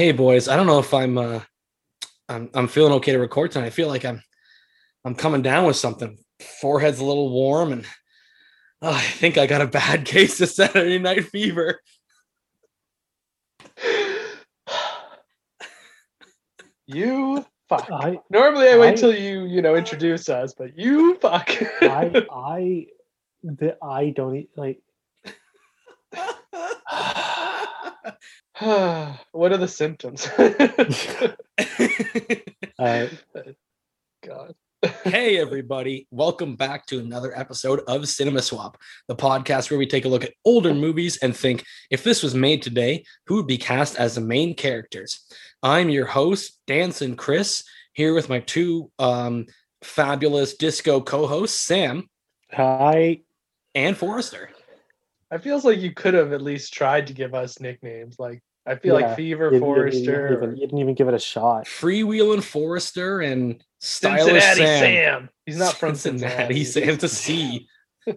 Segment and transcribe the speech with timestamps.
[0.00, 1.40] Hey boys, I don't know if I'm uh
[2.26, 3.66] I'm I'm feeling okay to record tonight.
[3.66, 4.22] I feel like I'm
[5.04, 6.16] I'm coming down with something.
[6.62, 7.84] Forehead's a little warm and
[8.80, 11.82] uh, I think I got a bad case of Saturday night fever.
[16.86, 17.86] You fuck.
[17.92, 21.50] I Normally I wait I- till you, you know, introduce us, but you fuck.
[21.82, 22.86] I I
[23.42, 24.80] the I don't like
[29.32, 30.26] what are the symptoms?
[32.78, 33.06] uh,
[34.22, 34.54] God.
[35.02, 38.76] hey everybody, welcome back to another episode of Cinema Swap,
[39.08, 42.34] the podcast where we take a look at older movies and think if this was
[42.34, 45.24] made today, who would be cast as the main characters.
[45.62, 49.46] I'm your host, Danson Chris, here with my two um,
[49.82, 52.10] fabulous disco co-hosts, Sam
[52.52, 53.20] Hi.
[53.74, 54.50] and Forrester.
[55.30, 58.18] I feels like you could have at least tried to give us nicknames.
[58.18, 60.94] Like I feel Yeah, like Fever, you, you- you Forrester, didn't even, you didn't even
[60.94, 61.66] give it a shot.
[61.66, 64.80] Freewheeling Forrester and stylish Cincinnati Sam.
[64.80, 65.28] Sam.
[65.46, 66.62] He's not from Cincinnati.
[66.64, 66.92] Cincinnati.
[66.92, 67.68] Sam's a C.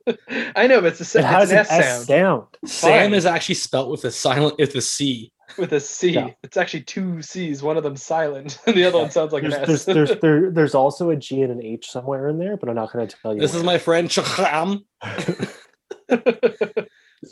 [0.56, 2.48] I know, but it's a It has it's an an S S sound sound.
[2.66, 3.14] Sam Fine.
[3.16, 5.32] is actually spelt with a silent with a C.
[5.58, 6.12] with a C.
[6.12, 6.30] Yeah.
[6.44, 7.62] It's actually two C's.
[7.62, 9.94] One of them silent, and the other one sounds like There's, an there's, S.
[9.94, 12.94] there's, there, there's also a G and an H somewhere in there, but I'm not
[12.94, 13.42] going to tell you.
[13.42, 14.84] This is my friend Chakram.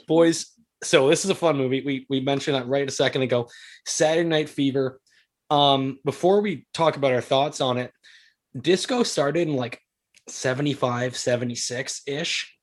[0.08, 0.52] boys
[0.84, 1.82] so this is a fun movie.
[1.82, 3.50] We we mentioned that right a second ago.
[3.86, 5.00] Saturday night fever.
[5.50, 7.92] Um before we talk about our thoughts on it
[8.60, 9.80] disco started in like
[10.28, 12.58] 75 76 ish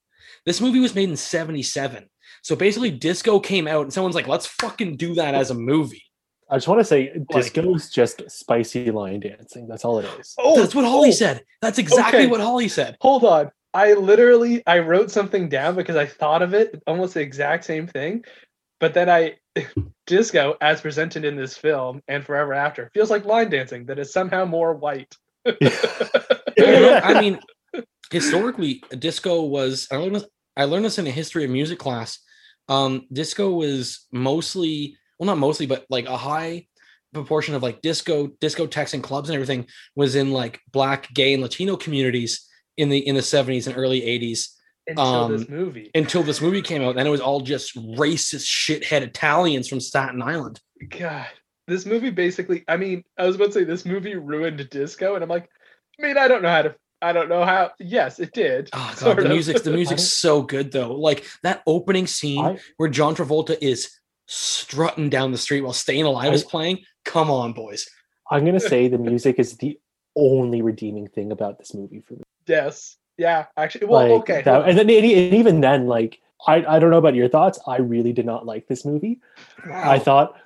[0.44, 2.08] this movie was made in 77
[2.42, 6.02] so basically disco came out and someone's like let's fucking do that as a movie.
[6.50, 9.68] I just want to say, Like- disco's just spicy line dancing.
[9.68, 10.34] That's all it is.
[10.38, 11.42] oh, that's what holly oh, said.
[11.60, 12.26] That's exactly Okay.
[12.26, 12.96] what holly said.
[13.02, 13.50] Hold on.
[13.74, 17.86] I literally I wrote something down because I thought of it almost the exact same
[17.86, 18.24] thing,
[18.80, 19.36] but then I
[20.06, 24.12] disco as presented in this film and forever after feels like line dancing that is
[24.12, 25.14] somehow more white.
[26.60, 27.38] I, mean,
[28.10, 29.86] historically, disco was.
[29.90, 32.18] I learned, this- I learned this in a history of music class.
[32.68, 36.66] Um, disco was mostly, well, not mostly, but like a high
[37.14, 41.42] proportion of like disco, discotheques and clubs and everything was in like black, gay, and
[41.42, 42.47] Latino communities
[42.78, 44.54] in the in the seventies and early eighties
[44.86, 45.90] until Um, this movie.
[45.94, 46.94] until this movie came out.
[46.94, 50.60] Then it was all just racist shithead Italians from Staten Island.
[50.88, 51.26] God,
[51.66, 52.64] this movie basically.
[52.68, 55.50] I mean, I was about to say this movie ruined disco, and I'm like,
[56.00, 56.74] I mean, I don't know how to.
[57.02, 57.70] I don't know how.
[57.78, 58.70] Yes, it did.
[58.72, 59.28] Oh god, the of.
[59.28, 60.94] music's the music's so good though.
[60.94, 63.90] Like that opening scene I, where John Travolta is
[64.26, 66.78] strutting down the street while Staying Alive is playing.
[67.04, 67.86] Come on, boys.
[68.30, 69.78] I'm going to say the music is the
[70.16, 72.22] only redeeming thing about this movie for me.
[72.48, 72.96] Yes.
[73.16, 73.46] Yeah.
[73.56, 73.86] Actually.
[73.86, 74.08] Well.
[74.08, 74.42] like, okay.
[74.42, 75.04] that- and then and
[75.34, 77.58] even then, like I, I don't know about your thoughts.
[77.66, 79.20] I really did not like this movie.
[79.66, 79.90] Wow.
[79.90, 80.36] I thought,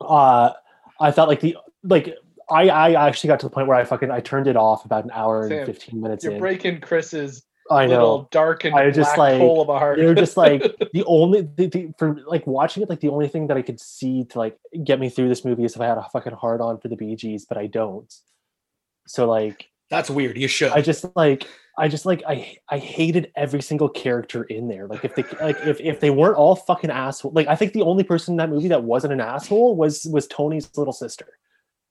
[0.00, 0.52] uh,
[1.00, 2.14] I thought like the like
[2.50, 5.04] I I actually got to the point where I fucking I turned it off about
[5.04, 6.38] an hour Sam, and fifteen minutes You're in.
[6.38, 8.28] breaking Chris's I little know.
[8.30, 9.98] dark and I just, black like, hole of a heart.
[9.98, 10.62] They're just like
[10.92, 12.88] the only the, the, for like watching it.
[12.88, 15.64] Like the only thing that I could see to like get me through this movie
[15.64, 18.12] is if I had a fucking hard on for the Bee Gees, but I don't.
[19.06, 20.36] So like That's weird.
[20.36, 20.72] You should.
[20.72, 21.46] I just like
[21.78, 24.86] I just like I I hated every single character in there.
[24.86, 27.32] Like if they like if if they weren't all fucking asshole.
[27.32, 30.26] Like I think the only person in that movie that wasn't an asshole was was
[30.26, 31.26] Tony's little sister.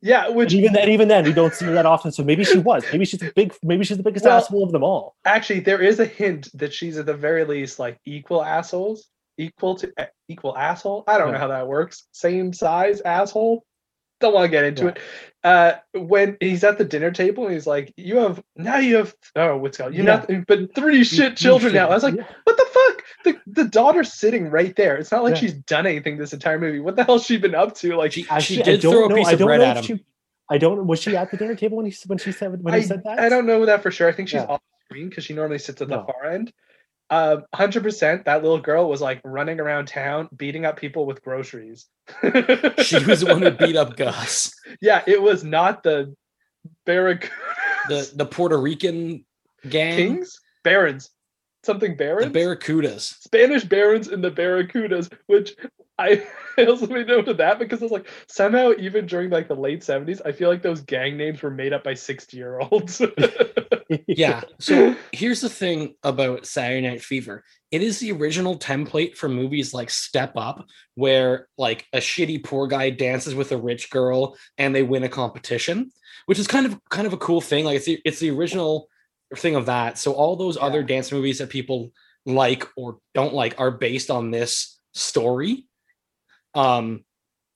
[0.02, 0.26] yeah.
[0.28, 2.12] And Which even then, even then, we don't see her that often.
[2.12, 2.84] So maybe she was.
[2.92, 3.54] Maybe she's the big.
[3.64, 5.16] Maybe she's the biggest Well- asshole of them all.
[5.26, 9.08] actually, there is a hint that she's at the very least like equal assholes,
[9.38, 11.06] equal to eh, equal asshole.
[11.08, 12.08] I don't know how that works.
[12.12, 13.64] Same size asshole.
[14.22, 14.90] Don't want to get into Yeah.
[14.90, 15.00] it.
[15.44, 19.14] Uh, when he's at the dinner table and he's like, "You have now you have
[19.36, 20.16] oh what's it called you Yeah.
[20.16, 22.24] nothing but three shit children now." I was like, Yeah.
[22.46, 23.04] what the fuck?
[23.26, 24.96] The the daughter's sitting right there.
[24.98, 25.42] It's not like Yeah.
[25.42, 26.80] she's done anything this entire movie.
[26.80, 27.96] What the hell's she been up to?
[27.96, 29.98] Like she, she did don't throw a know- piece of bread at if him.
[29.98, 30.06] she-
[30.50, 30.88] I don't.
[30.88, 33.04] Was she at the dinner table when he when she said when I, he said
[33.04, 33.20] that?
[33.20, 34.08] I don't know that for sure.
[34.08, 34.46] I think she's Yeah.
[34.48, 36.06] off screen because she normally sits at the No.
[36.06, 36.54] far end.
[37.10, 38.26] Um, hundred percent.
[38.26, 41.86] That little girl was like running around town, beating up people with groceries.
[42.22, 46.16] She was the one who beat up Gus, Yeah, it was not the
[46.86, 47.32] Barracuda
[47.88, 49.26] the the Puerto Rican
[49.70, 51.12] gang, Kings, Barons,
[51.64, 53.22] something the Barons, Barracudas.
[53.22, 55.56] Spanish Barons and the Barracudas, which
[55.98, 56.26] I
[56.58, 59.56] I also made note of that because I was like, somehow even during like the
[59.56, 63.02] late seventies, I feel like those gang names were made up by sixty year olds.
[64.08, 64.42] Yeah.
[64.60, 67.44] So here's the thing about Saturday Night Fever.
[67.72, 70.66] It is the original template for movies like Step Up,
[70.96, 75.10] where like a shitty poor guy dances with a rich girl and they win a
[75.10, 75.92] competition,
[76.26, 77.66] which is kind of kind of a cool thing.
[77.66, 78.88] Like it's the, it's the original
[79.36, 79.98] thing of that.
[79.98, 81.92] So all those other dance movies that people
[82.26, 85.66] like or don't like are based on this story.
[86.56, 87.04] Um,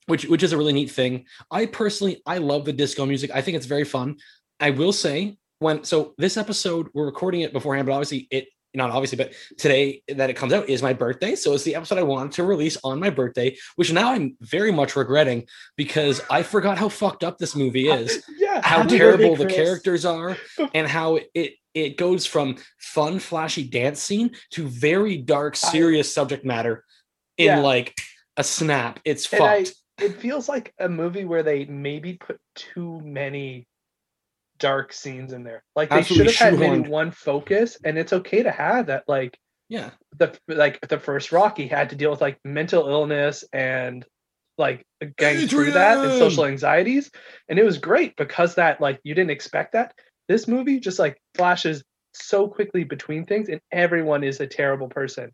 [0.08, 1.26] which which is a really neat thing.
[1.52, 3.32] I personally I love the disco music.
[3.34, 4.18] I think it's very fun.
[4.60, 8.92] I will say when so this episode we're recording it beforehand, but obviously it not
[8.92, 11.36] obviously, but today that it comes out is my birthday.
[11.36, 14.72] So it's the episode I wanted to release on my birthday, which now I'm very
[14.72, 18.62] much regretting because I forgot how fucked up this movie is, yeah.
[18.64, 20.38] how terrible the characters are,
[20.74, 26.14] and how it it goes from fun, flashy dance scene to very dark, I- serious
[26.14, 26.84] subject matter
[27.38, 27.60] in Yeah.
[27.62, 27.96] like
[28.40, 29.00] a snap.
[29.06, 29.76] It's And I- fucked.
[30.02, 33.68] it feels like a movie where they maybe put too many
[34.58, 35.64] dark scenes in there.
[35.76, 36.78] Like they Absolutely should have had shoehorned.
[36.82, 39.04] maybe one focus, and it's okay to have that.
[39.08, 39.38] Like
[39.70, 39.92] yeah.
[40.18, 44.06] the like the first Rocky had to deal with like mental illness and
[44.58, 44.86] like
[45.18, 46.20] getting through that and Adrian!
[46.20, 47.12] social anxieties,
[47.48, 49.94] and it was great because that like you didn't expect that.
[50.28, 51.84] This movie just like flashes
[52.14, 55.32] so quickly between things, and everyone is a terrible person.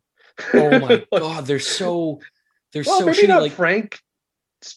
[0.54, 2.20] Oh my god, they're so
[2.76, 3.28] they're Well, so maybe shitty.
[3.30, 4.00] not Like Frank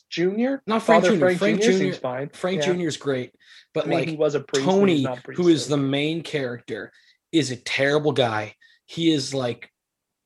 [0.08, 0.56] Jr.
[0.66, 1.18] not Frank Father Jr.
[1.18, 1.66] Frank, Frank Jr.
[1.70, 1.76] Jr.
[1.78, 2.28] seems fine.
[2.30, 2.72] Frank Yeah.
[2.74, 2.86] Jr.
[2.86, 3.34] is great,
[3.74, 4.64] but I mean, like he was a priest.
[4.64, 6.92] Tony, who is the main character,
[7.32, 8.54] is a terrible guy.
[8.86, 9.70] He is like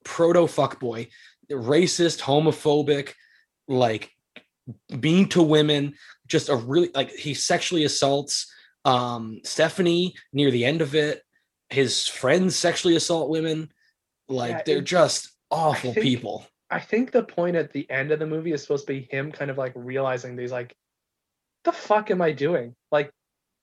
[0.05, 1.09] proto fuckboy,
[1.51, 3.15] racist, homophobic,
[3.69, 4.11] like
[4.91, 5.95] mean to women.
[6.27, 8.53] Just a really like he sexually assaults
[8.85, 11.23] um Stephanie near the end of it.
[11.71, 13.73] His friends sexually assault women.
[14.29, 16.47] Like Yeah, they're it- just awful people.
[16.73, 19.31] I think the point at the end of the movie is supposed to be him
[19.31, 20.75] kind of like realizing these like,
[21.65, 22.75] the fuck am I doing?
[22.91, 23.11] Like,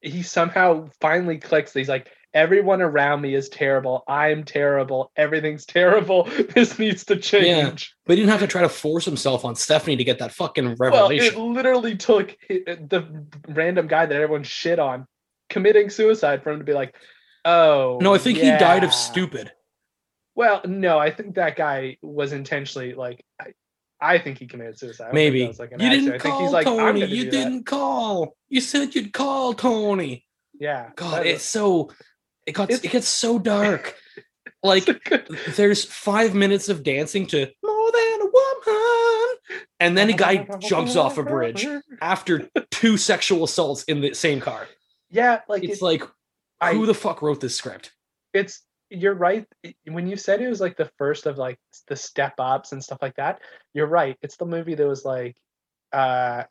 [0.01, 1.73] he somehow finally clicks.
[1.73, 4.03] He's like, everyone around me is terrible.
[4.07, 5.11] I'm terrible.
[5.15, 6.29] Everything's terrible.
[6.53, 7.91] This needs to change.
[7.91, 10.31] Yeah, But he didn't have to try to force himself on Stephanie to get that
[10.31, 11.35] fucking revelation.
[11.35, 15.07] Well, it literally took the random guy that everyone shit on
[15.49, 16.95] committing suicide for him to be like,
[17.43, 17.97] oh.
[18.01, 19.51] no, I think he died of oh, stupid.
[20.39, 23.25] Well, no, I think that guy was intentionally like.
[23.41, 23.53] I,
[24.01, 25.03] I think he committed suicide.
[25.03, 25.91] I don't think Maybe that was, like, you accident.
[26.05, 27.05] didn't I think call he's like, Tony.
[27.05, 28.35] You didn't call.
[28.47, 30.25] You said you'd call Tony.
[30.57, 30.91] Yeah.
[30.95, 31.91] God, that it's so
[32.47, 33.95] it got It's- it gets so dark.
[34.63, 39.35] Like was- good- there's five minutes of dancing to more than a woman,
[39.79, 41.65] and then a guy jumps off a bridge
[42.01, 44.67] after two sexual assaults in the same car.
[45.11, 46.03] Yeah, like It's it- like
[46.59, 47.91] I- who the fuck wrote this script?
[48.33, 49.45] it's you're right
[49.85, 52.99] when you said it was like the first of like the step ups and stuff
[53.01, 53.39] like that
[53.73, 55.35] you're right it's the movie that was like
[55.93, 56.43] uh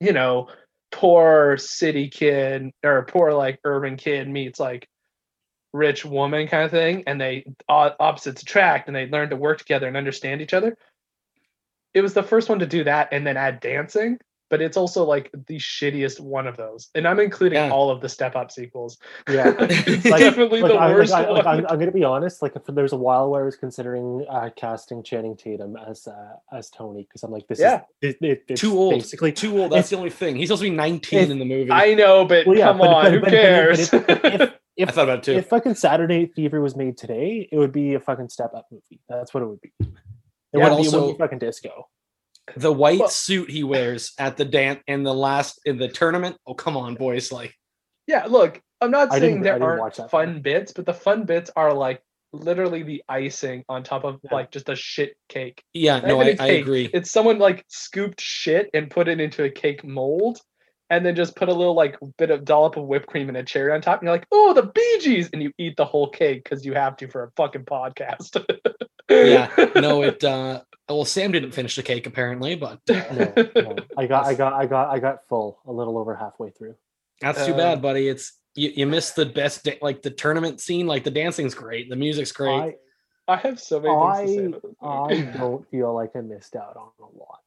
[0.00, 0.48] you know
[0.90, 4.88] poor city kid or poor like urban kid meets like
[5.72, 9.88] rich woman kind of thing and they opposites attract and they learn to work together
[9.88, 10.76] and understand each other.
[11.94, 14.18] It was the first one to do that and then add dancing
[14.52, 17.70] but it's also like the shittiest one of those and i'm including Yeah.
[17.70, 19.54] all of the step up sequels Yeah.
[19.60, 21.60] it's Like- definitely Like, the I, like, worst I, like, one.
[21.60, 22.42] I'm, I'm gonna be honest.
[22.42, 26.06] Like, if there was a while where I was considering uh, casting Channing Tatum as
[26.06, 27.80] uh, as Tony because I'm like, this Yeah.
[28.02, 28.94] is it, it, it's Too old.
[28.94, 29.72] Basically, Too old.
[29.72, 30.36] That's the only thing.
[30.36, 31.70] He's supposed to be 19 in the movie.
[31.70, 33.92] I know, but Well, yeah, come but- on, but- who but- but- but cares?
[33.92, 35.32] if if I thought about it too.
[35.32, 38.66] if fucking Saturday Night Fever was made today, it would be a fucking step up
[38.70, 39.00] movie.
[39.08, 39.72] That's what it would be.
[39.80, 39.88] It
[40.54, 41.88] Yeah, wouldn't also- be fucking disco.
[42.56, 46.36] The white Well- suit he wears at the dance in the last in the tournament.
[46.46, 47.30] Oh come on, boys!
[47.32, 47.54] Like
[48.06, 51.24] yeah, look, I'm not I saying there aren't watch that fun bits, but the fun
[51.24, 54.34] bits are like literally the icing on top of Yeah.
[54.34, 55.62] like just a shit cake.
[55.74, 56.62] yeah, Not no, even I, a I cake.
[56.62, 56.90] agree.
[56.92, 60.40] It's someone like scooped shit and put it into a cake mold.
[60.90, 63.42] And then just put a little like bit of dollop of whipped cream and a
[63.42, 66.10] cherry on top, and you're like, "Oh, the Bee Gees!" And you eat the whole
[66.10, 68.44] cake because you have to for a fucking podcast.
[69.08, 69.48] yeah,
[69.80, 70.22] no, it.
[70.22, 73.76] uh Well, Sam didn't finish the cake apparently, but uh, No, no.
[73.96, 76.74] I got, I got, I got, I got full a little over halfway through.
[77.20, 78.08] that's too Um, bad, buddy.
[78.08, 80.86] It's you, you missed the best da- like the tournament scene.
[80.86, 82.50] Like the dancing's great, the music's great.
[82.58, 82.74] I,
[83.28, 86.56] I have so many things to say about this I don't feel like I missed
[86.56, 87.38] out on a lot.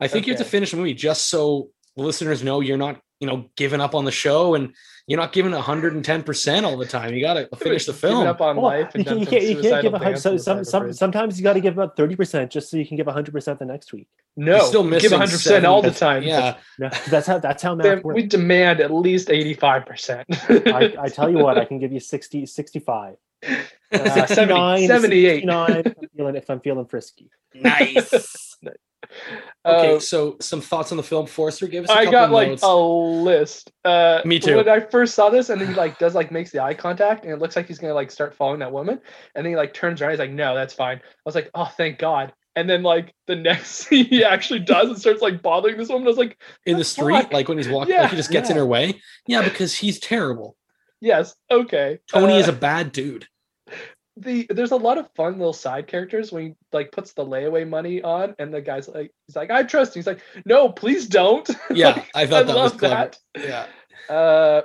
[0.00, 3.26] I think you have to finish the movie just so listeners know you're not, you
[3.26, 4.74] know, giving up on the show and
[5.06, 7.14] you're not giving 110% all the time.
[7.14, 8.26] You got to finish the film.
[8.26, 10.18] up on Well, life you, and you can't you can't give a hundred.
[10.18, 10.96] Some, on the side some, of a some, bridge.
[10.96, 13.58] sometimes you got to give about thirty percent just so you can give hundred percent
[13.60, 14.08] the next week.
[14.36, 16.24] No, You're still give missing 100 percent all the time.
[16.24, 16.56] Yeah.
[16.78, 18.16] No, that's how that's how math works.
[18.16, 20.26] we demand at least 85 percent.
[20.48, 23.16] I, I tell you what, I can give you 60, 65.
[23.92, 25.34] Uh, 70, 78.
[25.36, 27.30] 69 if I'm feeling, if I'm feeling frisky.
[27.54, 28.56] nice.
[29.66, 31.26] Okay, Uh, so some thoughts on the film.
[31.26, 33.72] Forrester, give us a I got like a list.
[33.84, 34.56] Uh, Me too.
[34.56, 37.24] When I first saw this, and then he like does like makes the eye contact,
[37.24, 39.00] and it looks like he's gonna like start following that woman,
[39.34, 40.10] and then he like turns around.
[40.12, 43.34] He's like, "No, that's fine." I was like, "Oh, thank God." And then like the
[43.36, 46.06] next scene, he actually does and starts like bothering this woman.
[46.06, 47.32] I was like, in the street, fuck?
[47.32, 49.00] like when he's walking, Yeah, like he just gets in her way.
[49.26, 50.56] Yeah, because he's terrible.
[51.00, 53.26] "Yes, okay." Tony Uh, is a bad dude.
[54.18, 57.68] The there's a lot of fun little side characters when he like puts the layaway
[57.68, 60.00] money on and the guy's like he's like I trust you.
[60.00, 61.48] He's like, no, please don't.
[61.70, 63.10] Yeah, Like, I thought that was clever.
[63.36, 63.66] Yeah.
[64.08, 64.62] Uh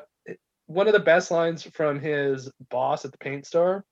[0.68, 3.84] one of the best lines from his boss at the paint store,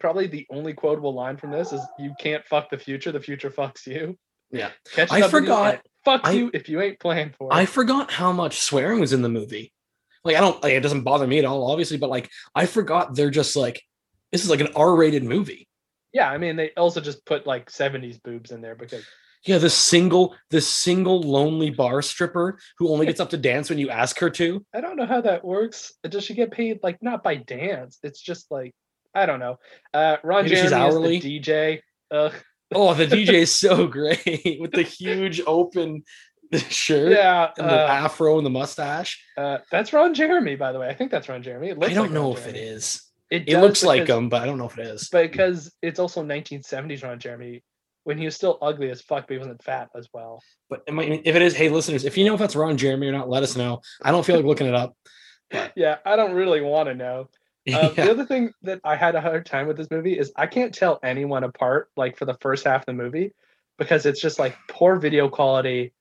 [0.00, 3.50] probably the only quotable line from this is you can't fuck the future, the future
[3.50, 4.16] fucks you.
[4.50, 4.70] Yeah.
[4.92, 7.54] Catches I up with you forgot- Fuck I- you if you ain't playing for it.
[7.54, 9.72] I forgot how much swearing was in the movie.
[10.24, 13.14] Like I don't like it doesn't bother me at all, obviously, but like I forgot
[13.14, 13.80] they're just like
[14.32, 15.68] this is like an R-rated movie.
[16.12, 19.04] yeah, I mean they also just put like 70s boobs in there because
[19.44, 23.78] Yeah, the single, the single lonely bar stripper who only gets up to dance when
[23.78, 24.64] you ask her to.
[24.74, 25.92] I don't know how that works.
[26.08, 27.98] Does she get paid like not by dance?
[28.02, 28.74] It's just like
[29.14, 29.56] I don't know.
[29.94, 31.16] Uh Ron Maybe she's Jeremy hourly?
[31.18, 31.80] is the DJ.
[32.10, 32.34] Ugh.
[32.74, 36.02] Oh, the DJ is so great with the huge open
[36.54, 39.22] shirt yeah, and the uh, afro and the mustache.
[39.38, 40.88] uh, that's Ron Jeremy, by the way.
[40.88, 41.70] I think that's Ron Jeremy.
[41.70, 42.70] I don't like know Ron if it Jeremy.
[42.70, 43.02] is.
[43.30, 45.08] It, It looks like him, but I don't know if it is.
[45.10, 47.62] because it's also 1970s Ron Jeremy
[48.04, 50.42] when he was still ugly as fuck, but he wasn't fat as well.
[50.70, 53.08] But it might- if it is, hey, listeners, if you know if that's Ron Jeremy
[53.08, 53.82] or not, let us know.
[54.02, 54.96] I don't feel like looking it up.
[55.76, 57.28] Yeah, I don't really want to know.
[57.68, 57.88] Um, Yeah.
[57.90, 60.74] The other thing that I had a hard time with this movie is I can't
[60.74, 63.34] tell anyone apart like for the first half of the movie
[63.78, 65.92] because it's just like poor video quality,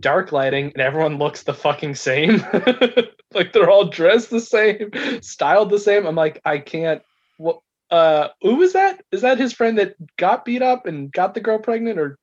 [0.00, 2.44] dark lighting, and everyone looks the fucking same.
[3.34, 4.90] like they're all dressed the same,
[5.22, 6.06] styled the same.
[6.06, 7.02] I'm like, I can't.
[7.38, 7.60] What?
[7.90, 9.02] Uh, who was that?
[9.12, 12.18] Is that his friend that got beat up and got the girl pregnant, or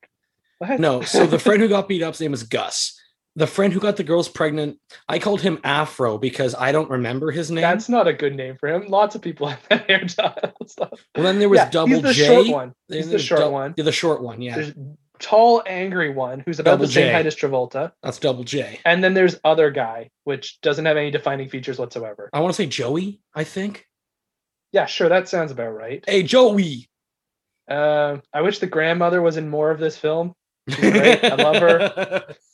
[0.58, 0.78] what?
[0.80, 3.00] No, so the friend who got beat up's name is Gus.
[3.36, 7.32] The friend who got the girls pregnant, I called him Afro because I don't remember
[7.32, 7.62] his name.
[7.62, 8.86] That's not a good name for him.
[8.86, 10.90] Lots of people have that hairstyle stuff.
[11.16, 12.26] well, then there was yeah, Double he's the J.
[12.26, 12.74] short one.
[12.88, 13.74] He's the short Dou- one.
[13.76, 14.40] Yeah, the short one.
[14.40, 14.72] Yeah, There's
[15.18, 17.12] tall, angry one who's about Double the same J.
[17.12, 17.92] height as Travolta.
[18.02, 18.80] that's Double J.
[18.84, 22.30] And then there's other guy, which doesn't have any defining features whatsoever.
[22.32, 23.20] I want to say Joey.
[23.34, 23.86] I think.
[24.72, 26.04] Yeah, sure, that sounds about right.
[26.06, 26.88] Hey, Joey.
[27.68, 30.34] Um, I wish the grandmother was in more of this film.
[30.68, 32.24] I love her.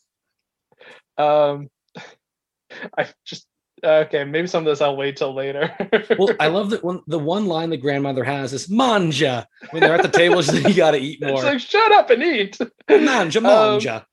[1.19, 1.69] Um,
[2.97, 3.47] I just
[3.85, 5.75] okay, maybe some of this I'll wait till later.
[6.19, 7.01] well, I love that one.
[7.07, 10.41] The one line the grandmother has is "manja" when they're at the table.
[10.43, 12.59] She's like, "You got to eat more." like shut up and eat.
[12.89, 14.07] Manja, Um, manja.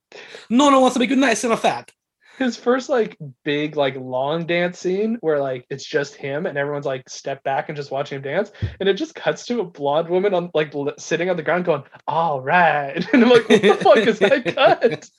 [0.50, 1.92] no one wants to be good, nice, and a fat.
[2.38, 6.86] his first like big like long dance scene where like it's just him and everyone's
[6.86, 10.08] like step back and just watching him dance and it just cuts to a blonde
[10.08, 13.62] woman on like li- sitting on the ground going all right and i'm like what
[13.64, 15.10] the fuck is that cut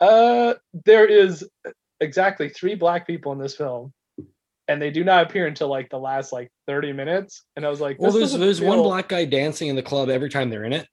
[0.00, 0.54] uh
[0.84, 1.44] there is
[2.02, 3.92] exactly three black people in this film
[4.68, 7.80] and they do not appear until like the last like 30 minutes and i was
[7.80, 10.64] like Well, this there's doesn't one black guy dancing in the club every time they're
[10.64, 10.86] in it.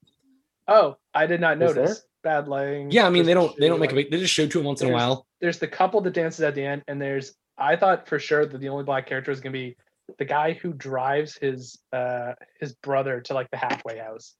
[0.68, 3.80] oh i did not notice bad lighting Yeah, I mean they don't they don't shitty
[3.80, 4.10] make a big.
[4.10, 5.26] They just show to him once in a while.
[5.40, 8.58] there's the couple that dances at the end, and there's I thought for sure that
[8.60, 9.76] the only black character is gonna be
[10.18, 14.34] the guy who drives his uh his brother to like the halfway house.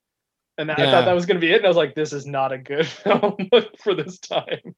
[0.58, 0.90] And I Yeah.
[0.90, 1.56] thought that was gonna be it.
[1.56, 3.36] And I was like, this is not a good film
[3.82, 4.74] for this time.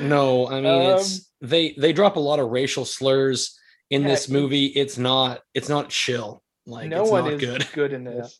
[0.00, 3.58] No, I mean Um, it's they they drop a lot of racial slurs
[3.90, 4.66] in Yeah, this movie.
[4.66, 6.42] It's not it's not chill.
[6.66, 7.92] Like no it's one not is good.
[7.92, 8.38] in this.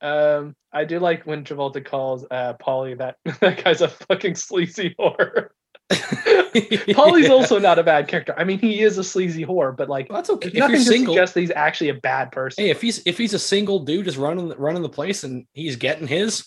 [0.00, 4.94] Um, I do like when Travolta calls uh Polly that that guy's a fucking sleazy
[4.98, 5.48] whore.
[6.94, 7.32] Polly's Yeah.
[7.32, 8.34] also not a bad character.
[8.36, 10.48] I mean, he is a sleazy whore, but like Well, that's okay.
[10.48, 12.64] If nothing you're to single, suggest that he's actually a bad person.
[12.64, 15.76] hey, if he's if he's a single dude just running running the place and he's
[15.76, 16.46] getting his,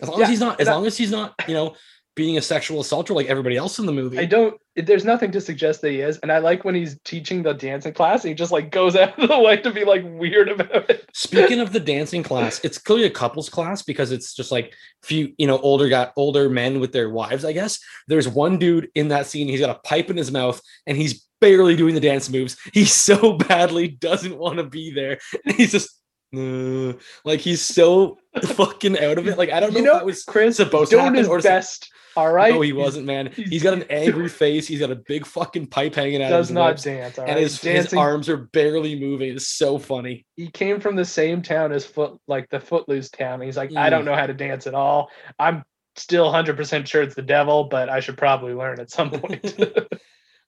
[0.00, 1.74] as long Yeah, as he's not as I- long as he's not you know
[2.18, 4.18] being a sexual assaulter like everybody else in the movie.
[4.18, 4.60] I don't.
[4.74, 7.92] There's nothing to suggest that he is, and I like when he's teaching the dancing
[7.92, 8.24] class.
[8.24, 11.08] He just like goes out of the way to be like weird about it.
[11.14, 15.32] Speaking of the dancing class, it's clearly a couples class because it's just like few,
[15.38, 17.78] you know, older got older men with their wives, I guess.
[18.08, 21.24] There's one dude in that scene, he's got a pipe in his mouth and he's
[21.40, 22.56] barely doing the dance moves.
[22.72, 25.20] He so badly doesn't want to be there.
[25.56, 25.90] He's just
[26.36, 26.94] uh,
[27.24, 29.38] like he's so fucking out of it.
[29.38, 31.38] Like I don't know, You know, if that was Chris supposed to doing his or
[31.38, 31.90] is it- best.
[32.16, 32.52] All right.
[32.54, 33.26] No, he wasn't, man.
[33.36, 34.66] he's- got an angry face.
[34.66, 36.30] He's got a big fucking pipe hanging out.
[36.30, 37.18] Does his not lips, dance.
[37.18, 37.38] And right.
[37.38, 39.32] his, his arms are barely moving.
[39.34, 40.26] It's so funny.
[40.36, 43.40] he came from the same town as Foot, like the Footloose town.
[43.40, 43.90] He's like, I Mm.
[43.90, 45.10] don't know how to dance at all.
[45.38, 45.64] I'm
[45.96, 49.54] still 100 percent sure it's the devil, but I should probably learn at some point.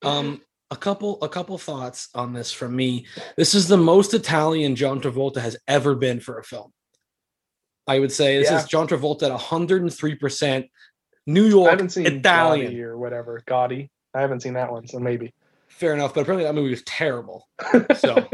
[0.02, 0.40] Um,
[0.70, 3.04] a couple, a couple thoughts on this from me.
[3.36, 6.72] This is the most Italian John Travolta has ever been for a film.
[7.86, 8.60] I would say this Yeah.
[8.60, 10.14] is John Travolta at 103
[11.26, 12.72] New I York haven't seen Italian.
[12.72, 13.40] Gotti or whatever.
[13.46, 13.88] Gotti.
[14.14, 15.32] I haven't seen that one, so maybe.
[15.68, 17.48] Fair enough, but apparently that movie was terrible.
[17.96, 18.26] So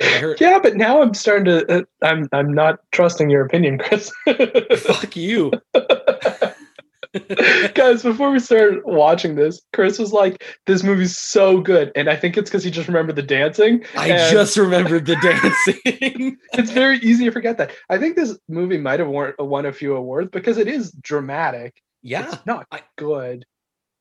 [0.00, 1.78] heard, yeah, but now I'm starting to.
[1.78, 4.12] Uh, I'm I'm not trusting your opinion, Chris.
[4.78, 5.52] fuck you.
[7.74, 12.16] Guys, before we started watching this, Chris was like, "This movie's so good," and I
[12.16, 13.84] think it's because he just remembered the dancing.
[13.96, 16.36] I just remembered the dancing.
[16.54, 17.70] it's very easy to forget that.
[17.88, 21.80] I think this movie might have won, won a few awards because it is dramatic.
[22.04, 23.44] Yeah, It's not I- good,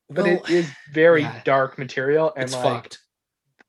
[0.10, 1.42] but well, it is very yeah.
[1.44, 3.00] dark material, and it's like fucked.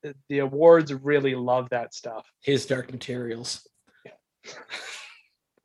[0.02, 2.26] the- the awards really love that stuff.
[2.42, 3.66] His dark materials.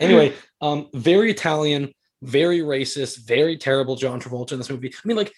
[0.00, 1.92] anyway, um, very Italian,
[2.22, 4.92] very racist, very terrible John Travolta in this movie.
[4.92, 5.32] I mean, like,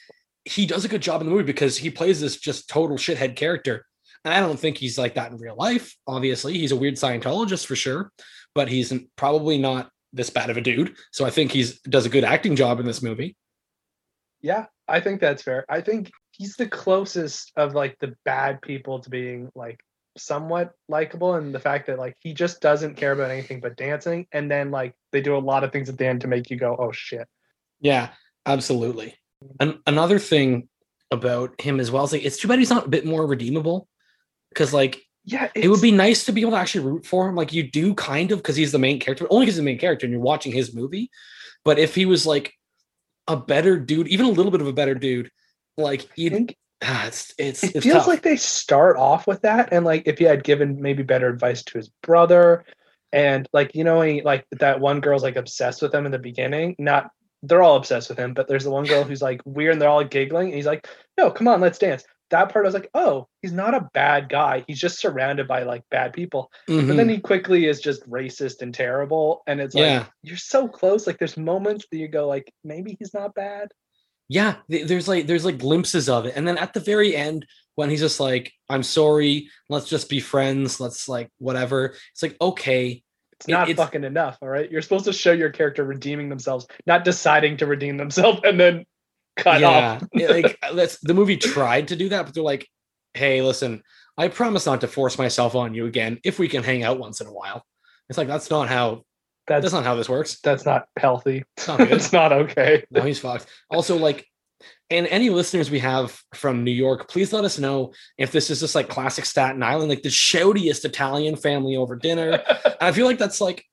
[0.45, 3.37] he does a good job in the movie because he plays this just total shithead
[3.37, 3.85] character.
[4.25, 5.95] And I don't think he's like that in real life.
[6.07, 8.13] Obviously, he's a weird Scientologist for sure,
[8.55, 10.97] but he's probably not this bad of a dude.
[11.13, 13.37] So I think he's does a good acting job in this movie.
[14.43, 15.65] Yeah, I think that's fair.
[15.69, 19.81] I think he's the closest of like the bad people to being like
[20.17, 24.27] somewhat likable and the fact that like he just doesn't care about anything but dancing
[24.33, 26.57] and then like they do a lot of things at the end to make you
[26.57, 27.29] go oh shit
[27.81, 28.11] Yeah,
[28.45, 29.15] absolutely.
[29.61, 30.69] An- another thing
[31.11, 33.89] about him as well is like it's too bad he's not a bit more redeemable
[34.49, 35.01] because like
[35.31, 37.37] yeah it would be nice to be able to actually root for him.
[37.37, 39.79] Like you do kind of because he's the main character only because he's the main
[39.79, 41.11] character and you're watching his movie.
[41.65, 42.55] But if he was like
[43.29, 45.31] a better dude even a little bit of a better dude
[45.77, 48.07] like you think ah, it's it's it it's feels tough.
[48.09, 51.63] like they start off with that and like if he had given maybe better advice
[51.63, 52.65] to his brother
[53.13, 56.19] and like you know he, like that one girl's like obsessed with him in the
[56.19, 57.11] beginning not
[57.43, 59.89] they're all obsessed with him but there's the one girl who's like weird and they're
[59.89, 62.91] all giggling and he's like no come on let's dance that part i was like
[62.95, 64.65] oh he's not a bad guy.
[64.67, 66.51] He's just surrounded by like bad people.
[66.69, 66.89] Mhm.
[66.89, 69.43] but then he quickly is just racist and terrible.
[69.47, 69.99] And it's yeah.
[70.01, 71.07] like you're so close.
[71.07, 73.69] Like there's moments that you go like maybe he's not bad.
[74.29, 76.35] Yeah there's like there's like glimpses of it.
[76.37, 77.47] And then at the very end
[77.77, 82.37] when he's just like i'm sorry let's just be friends let's like whatever it's like
[82.41, 83.03] okay.
[83.33, 84.37] It's It- not it's- fucking enough.
[84.43, 84.71] All right.
[84.71, 88.85] You're supposed to show your character redeeming themselves, not deciding to redeem themselves and then
[89.43, 90.03] cut off.
[90.15, 92.67] yeah it- like that's the movie tried to do that but they're like
[93.15, 93.83] hey listen
[94.17, 97.21] i promise not to force myself on you again if we can hang out once
[97.21, 97.65] in a while
[98.09, 99.03] it's like that's not how
[99.47, 101.45] That's that's not how this works that's not healthy.
[101.57, 102.85] it's not it's not okay.
[102.91, 104.27] no he's fucked also like
[104.91, 108.61] and any listeners we have from new york please let us know if this is
[108.61, 112.43] just like classic staten island like the shoutiest italian family over dinner
[112.81, 113.65] I feel like that's like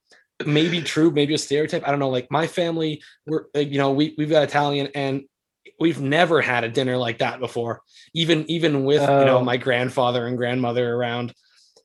[0.45, 1.87] maybe true, maybe a stereotype.
[1.87, 2.09] I don't know.
[2.09, 5.23] Like my family, we're uh, you know we we've got Italian and
[5.79, 7.81] we've never had a dinner like that before.
[8.13, 9.43] Even even with you know Oh.
[9.43, 11.33] my grandfather and grandmother around.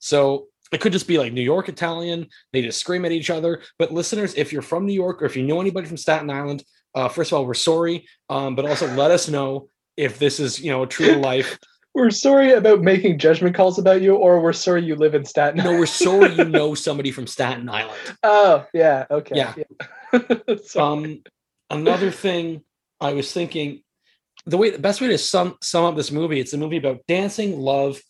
[0.00, 2.26] So it could just be like New York Italian.
[2.52, 3.60] They just scream at each other.
[3.78, 6.64] But listeners, if you're from New York or if you know anybody from Staten Island,
[6.94, 8.06] uh, first of all, we're sorry.
[8.30, 11.58] Um, but also let us know if this is you know true to life.
[11.94, 15.60] We're sorry about making judgment calls about you, or we're sorry you live in Staten.
[15.60, 15.74] Island.
[15.74, 18.00] No, we're sorry you know somebody from Staten Island.
[18.22, 19.04] Oh, yeah.
[19.10, 19.36] Okay.
[19.36, 19.52] Yeah.
[19.56, 20.28] yeah.
[20.76, 21.22] Um
[21.70, 22.62] another thing
[23.02, 23.82] i was thinking
[24.46, 27.00] the way the best way to sum sum up this movie it's a movie about
[27.06, 28.00] dancing love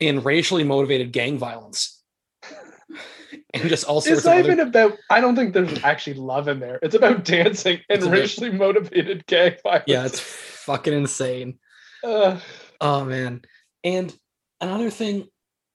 [0.00, 2.02] and racially motivated gang violence
[3.54, 4.92] and just all sorts it's not other, even about.
[5.10, 6.78] I don't think there's actually love in there.
[6.82, 9.84] It's about dancing and about- racially motivated gang violence.
[9.86, 11.58] yeah it's fucking insane
[12.04, 12.40] Ugh.
[12.80, 13.42] oh man
[13.84, 14.14] and
[14.60, 15.26] another thing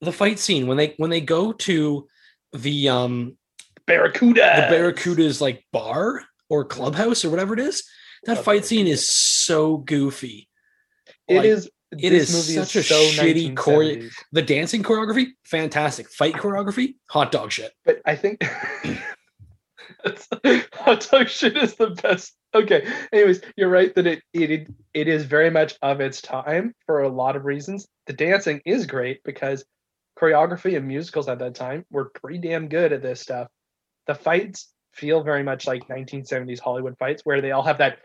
[0.01, 2.07] the fight scene when they when they go to
[2.53, 3.37] the um
[3.85, 4.67] Barracuda.
[4.69, 7.83] the barracuda's like bar or clubhouse or whatever it is
[8.25, 10.47] that fight scene is so goofy
[11.27, 11.69] It Like, is.
[11.99, 16.09] it is such a so shitty chore- The dancing choreography, fantastic.
[16.09, 17.71] Fight choreography, hot dog shit.
[17.85, 18.43] but I think
[20.73, 22.33] hot dog shit is the best.
[22.53, 22.87] Okay.
[23.11, 27.09] Anyways, you're right that it, it it is very much of its time for a
[27.09, 27.87] lot of reasons.
[28.05, 29.65] The dancing is great because
[30.19, 33.47] choreography and musicals at that time were pretty damn good at this stuff.
[34.07, 37.99] The fights feel very much like 1970s Hollywood fights where they all have that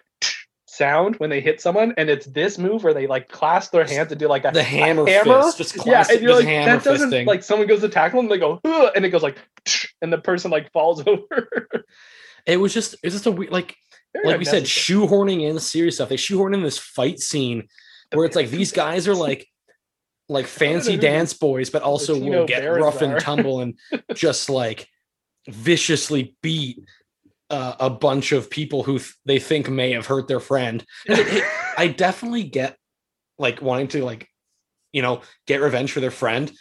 [0.67, 4.11] sound when they hit someone and it's this move where they like clasp their hands
[4.11, 6.77] and do like a, The a hammer, hammer fist, just yeah, and you're like, hammer
[6.79, 7.27] that doesn't fisting.
[7.27, 8.61] like someone goes to tackle them, they go,
[8.95, 9.37] and it goes like,
[10.01, 11.49] and the person like falls over.
[12.47, 13.77] it was just, it's just a weird, like,
[14.15, 16.09] Very like we said, shoehorning in serious stuff.
[16.09, 17.69] They shoehorn in this fight scene
[18.13, 19.47] where it's like these guys are like,
[20.29, 23.79] like fancy dance boys, but also will get rough and tumble and
[24.15, 24.89] just like
[25.49, 26.79] viciously beat
[27.51, 30.85] uh, a bunch of people who th- they think may have hurt their friend.
[31.07, 31.45] It- it-
[31.79, 32.77] I definitely get
[33.39, 34.29] like wanting to like,
[34.93, 36.53] you know, get revenge for their friend.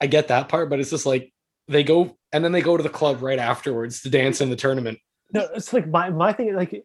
[0.00, 1.32] I get that part, but it's just like
[1.68, 4.56] they go and then they go to the club right afterwards to dance in the
[4.56, 4.98] tournament.
[5.32, 6.54] No, it's like my my thing.
[6.54, 6.84] Like,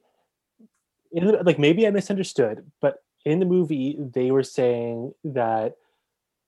[1.11, 5.75] in the, like maybe I misunderstood, but in the movie they were saying that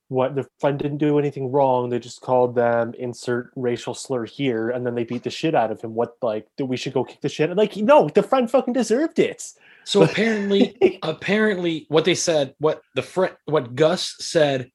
[0.08, 1.90] what the friend didn't do anything wrong.
[1.90, 5.70] They just called them insert racial slur here, and then they beat the shit out
[5.70, 5.94] of him.
[5.94, 7.54] What like that we should go kick the shit?
[7.54, 9.52] Like no, the friend fucking deserved it.
[9.84, 14.70] So apparently, apparently, what they said, what the friend, what Gus said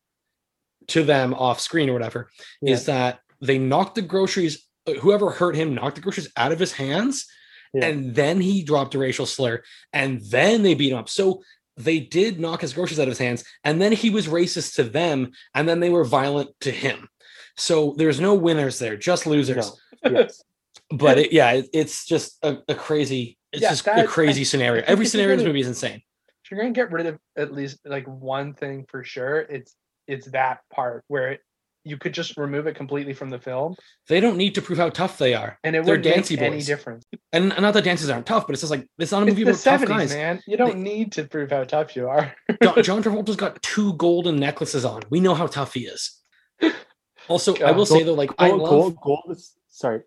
[0.88, 2.30] to them off screen or whatever,
[2.62, 2.74] Yeah.
[2.74, 4.68] is that they knocked the groceries.
[5.02, 7.26] Whoever hurt him knocked the groceries out of his hands,
[7.74, 7.86] Yeah.
[7.86, 11.10] and then he dropped a racial slur, and then they beat him up.
[11.10, 11.42] So
[11.78, 14.84] they did knock his groceries out of his hands, and then he was racist to
[14.84, 17.08] them, and then they were violent to him.
[17.58, 19.72] So there's no winners there, just losers.
[20.04, 20.12] No.
[20.12, 20.44] Yes.
[20.90, 24.42] But it, yeah, it, it's just a, a crazy, it's Yeah, just that- a crazy
[24.42, 24.82] I- scenario.
[24.84, 26.02] I Every if scenario in this movie is insane.
[26.44, 29.76] if you're gonna get rid of at least like one thing for sure, it's
[30.08, 31.40] it's that part where it,
[31.86, 33.76] you could just remove it completely from the film,
[34.08, 35.58] They don't need to prove how tough they are.
[35.64, 37.04] and it They're wouldn't dancy make any difference.
[37.32, 39.44] And not that dances aren't tough, but it's just like it's not a It's movie
[39.44, 40.14] the about tough seventies, guys.
[40.14, 40.42] man.
[40.48, 42.34] You don't need to prove how tough you are.
[42.62, 45.02] John, John Travolta's got two golden necklaces on.
[45.10, 46.20] We know how tough he is.
[47.30, 47.98] Also, I will God.
[48.00, 48.70] say though, like I Gold, love.
[48.70, 50.02] gold, gold is sorry.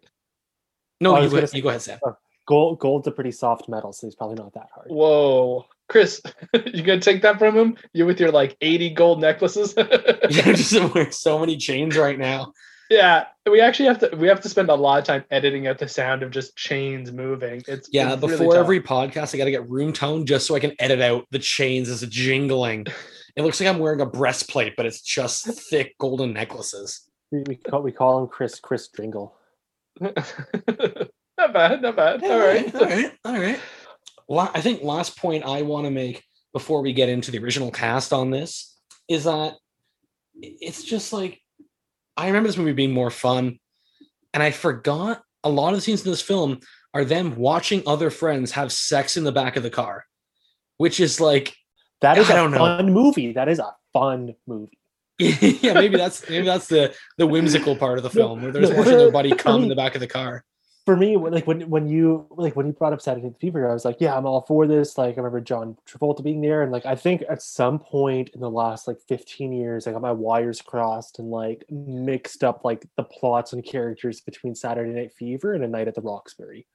[1.01, 1.99] no, I you was go, gonna say- you go ahead, Sam.
[2.07, 2.12] Uh,
[2.47, 4.89] gold, gold's a pretty soft metal, so he's probably not that hard.
[4.91, 6.20] Whoa, Chris,
[6.66, 7.77] you gonna take that from him?
[7.92, 9.75] You with your like eighty gold necklaces?
[9.77, 9.87] You're
[10.55, 12.53] just wearing so many chains right now.
[12.90, 14.16] yeah, we actually have to.
[14.16, 17.12] We have to spend a lot of time editing out the sound of just chains
[17.12, 17.62] moving.
[17.68, 18.61] It's Yeah, it's before tough.
[18.61, 21.38] every podcast, I got to get room tone just so I can edit out the
[21.38, 22.87] chains as a jingling.
[23.37, 27.03] It looks like I'm wearing a breastplate, but it's just thick golden necklaces.
[27.31, 29.35] We, we call we call him Chris Chris Dringle.
[30.01, 32.22] not bad, not bad.
[32.25, 32.75] All right.
[32.75, 33.61] all right, all right.
[34.29, 37.71] La- I think last point I want to make before we get into the original
[37.71, 38.75] cast on this
[39.09, 39.55] is that
[40.43, 41.41] it's just like
[42.17, 43.59] I remember this movie being more fun,
[44.33, 46.61] and I forgot a lot of the scenes in this film
[46.95, 50.07] are them watching other friends have sex in the back of the car,
[50.79, 51.55] which is like,
[52.01, 52.59] That is I a don't know.
[52.59, 53.33] fun movie.
[53.33, 54.79] That is a fun movie.
[55.19, 58.77] yeah, maybe that's maybe that's the the whimsical part of the film where there's no,
[58.77, 60.45] watching their buddy come in the back of the car.
[60.87, 63.72] For me, like when when you like when you brought up Saturday Night Fever, I
[63.75, 64.96] was like, yeah, I'm all for this.
[64.96, 68.40] Like I remember John Travolta being there, and like I think at some point in
[68.40, 72.87] the last like 15 years, I got my wires crossed and like mixed up like
[72.96, 76.68] the plots and characters between Saturday Night Fever and A Night at the Roxbury.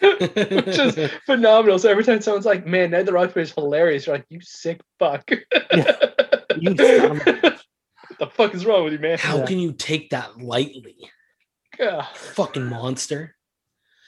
[0.00, 1.78] Which is phenomenal.
[1.78, 4.80] So every time someone's like, "Man, Ned the Roxbury is hilarious," you're like, "You sick
[4.98, 5.30] fuck."
[5.72, 5.92] yeah.
[6.56, 7.58] You son of what
[8.20, 9.18] the fuck is wrong with you, man?
[9.18, 9.46] How Yeah.
[9.46, 10.96] can you take that lightly?
[11.80, 12.04] Ugh.
[12.14, 13.34] fucking monster.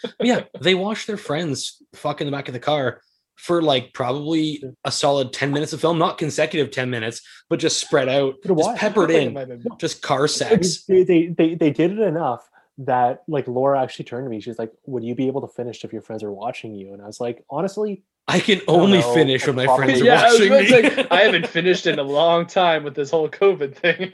[0.03, 3.01] But yeah, they watch their friends fuck in the back of the car
[3.37, 7.79] for like probably a solid 10 minutes of film, not consecutive 10 minutes, but just
[7.79, 8.77] spread out, For a just while.
[8.77, 10.85] peppered I think it in, might have been- just car sex.
[10.85, 12.49] They, they they they did it enough
[12.79, 14.41] that like Laura actually turned to me.
[14.41, 17.03] She's like, "Would you be able to finish if your friends are watching you?" And
[17.03, 20.21] I was like, "Honestly, I can only know, finish I when my friends are Yeah,
[20.23, 20.91] I was watching about me.
[20.91, 24.11] to say, I haven't finished in a long time with this whole COVID thing.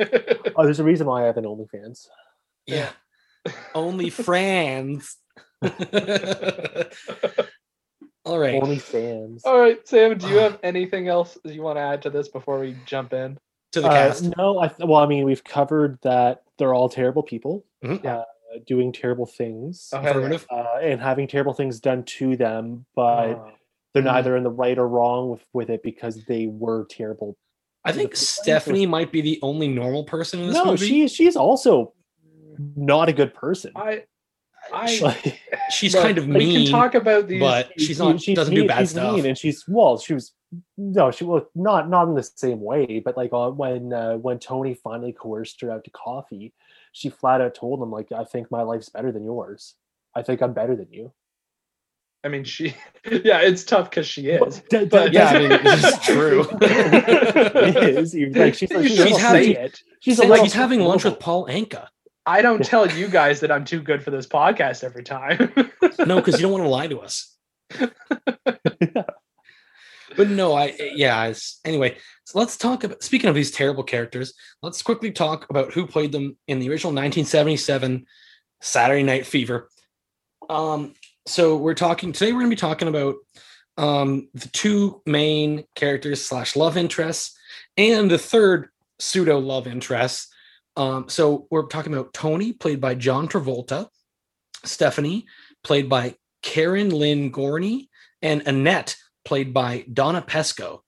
[0.56, 2.06] oh, there's a reason why I have an OnlyFans."
[2.66, 2.90] yeah.
[3.74, 5.16] Only friends.
[8.24, 8.62] All right.
[8.62, 9.40] OnlyFans.
[9.44, 12.58] All right, Sam, do you have anything else you want to add to this before
[12.60, 13.38] we jump in?
[13.72, 14.36] to the Uh, cast.
[14.36, 18.04] no, I th- well, I mean, we've covered that they're all terrible people, Mhm.
[18.04, 18.24] uh,
[18.66, 20.10] doing terrible things, Oh, hell yeah.
[20.10, 20.46] Affirmative.
[20.50, 23.50] uh, and having terrible things done to them, but Oh.
[23.94, 24.06] they're Mhm.
[24.12, 27.34] neither in the right or wrong with, with it because they were terrible.
[27.82, 30.86] I think Stephanie might be the only normal person in this No, movie.
[30.86, 31.94] she she's also
[32.76, 33.72] not a good person.
[33.76, 34.04] I,
[34.72, 37.40] I, Like, She's look, kind of we mean, can talk about these.
[37.40, 39.14] but she's not She doesn't do bad she's stuff.
[39.16, 40.32] mean and she's well, she was
[40.76, 44.38] no, she was not not in the same way, but like uh, when uh, when
[44.38, 46.52] Tony finally coerced her out to coffee,
[46.92, 49.74] she flat out told him like, "I think my life's better than yours.
[50.14, 51.12] I think I'm better than you."
[52.22, 52.74] I mean, she.
[53.10, 54.40] Yeah, it's tough because she is.
[54.40, 56.46] But, d- d- but- Yeah, I mean, that's- this is true.
[56.60, 58.14] it is.
[58.36, 59.80] Like she's like You she's, should a little having- it.
[60.00, 61.88] She's a Since little he's having lunch with Paul Anka.
[62.24, 65.52] I don't tell you guys that I'm too good for this podcast every time.
[66.06, 67.36] No, because you don't want to lie to us.
[70.16, 71.32] but no, I yeah.
[71.64, 73.02] Anyway, so let's talk about.
[73.02, 74.32] Speaking of these terrible characters,
[74.62, 78.06] let's quickly talk about who played them in the original 1977
[78.62, 79.68] Saturday Night Fever.
[80.48, 80.94] Um,
[81.26, 82.32] so we're talking today.
[82.32, 83.16] We're going to be talking about
[83.76, 87.36] um the two main characters slash love interests
[87.76, 90.31] and the third pseudo love interest.
[90.76, 93.88] Um, so we're talking about Tony, played by John Travolta,
[94.64, 95.26] Stephanie,
[95.64, 97.88] played by Karen Lynn Gorney,
[98.22, 100.80] and Annette, played by Donna Pescow.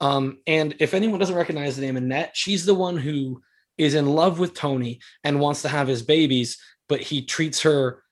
[0.00, 3.42] Um, and if anyone doesn't recognize the name Annette, she's the one who
[3.76, 8.02] is in love with Tony and wants to have his babies, but he treats her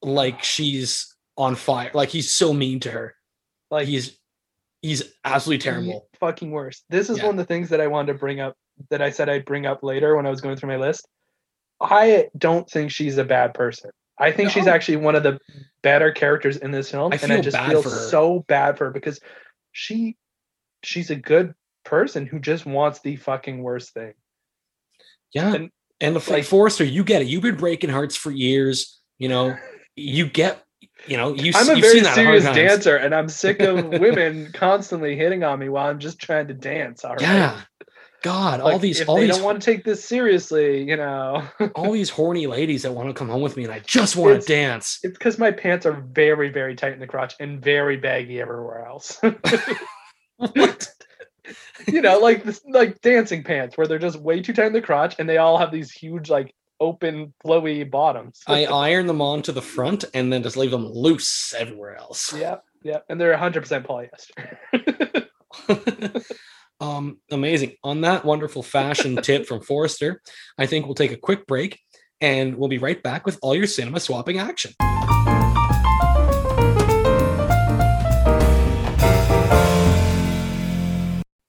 [0.00, 1.90] like she's on fire.
[1.92, 3.14] Like he's so mean to her.
[3.70, 4.16] like He's
[4.80, 6.08] he's absolutely terrible.
[6.20, 6.82] Fucking worse.
[6.88, 7.26] This is Yeah.
[7.26, 8.56] one of the things that I wanted to bring up
[8.90, 11.06] that I said I'd bring up later when I was going through my list.
[11.80, 13.90] I don't think she's a bad person.
[14.18, 15.38] I think she's actually one of the
[15.82, 19.20] better characters in this film, I and I just feel so bad for her because
[19.70, 20.16] she
[20.82, 24.14] she's a good person who just wants the fucking worst thing.
[25.32, 25.54] Yeah.
[25.54, 27.28] And, And, the like- Forrester, you get it.
[27.28, 29.00] You've been breaking hearts for years.
[29.18, 29.56] You know,
[29.96, 30.62] you get,
[31.06, 33.28] you know, you, I'm a you've very seen that a hundred serious dancer, and I'm
[33.28, 37.04] sick of women constantly hitting on me while I'm just trying to dance.
[37.04, 37.20] All right.
[37.20, 37.60] Yeah.
[38.22, 41.44] God, all these, all they these, don't want to take this seriously, you know,
[41.76, 44.30] all these horny ladies that want to come home with me, and I just want
[44.32, 44.98] It's- to dance.
[45.04, 48.84] it's because my pants are very, very tight in the crotch and very baggy everywhere
[48.86, 49.20] else.
[50.36, 50.88] What?
[51.88, 54.80] you know, like this, like dancing pants where they're just way too tight in the
[54.82, 58.42] crotch and they all have these huge, like open, flowy bottoms.
[58.46, 62.32] I iron them on to the front and then just leave them loose everywhere else.
[62.34, 65.26] yeah, yeah, and they're 100% polyester.
[66.80, 67.72] Um, amazing.
[67.82, 70.22] On that wonderful fashion tip from Forrester,
[70.56, 71.80] I think we'll take a quick break
[72.20, 74.72] and we'll be right back with all your cinema swapping action.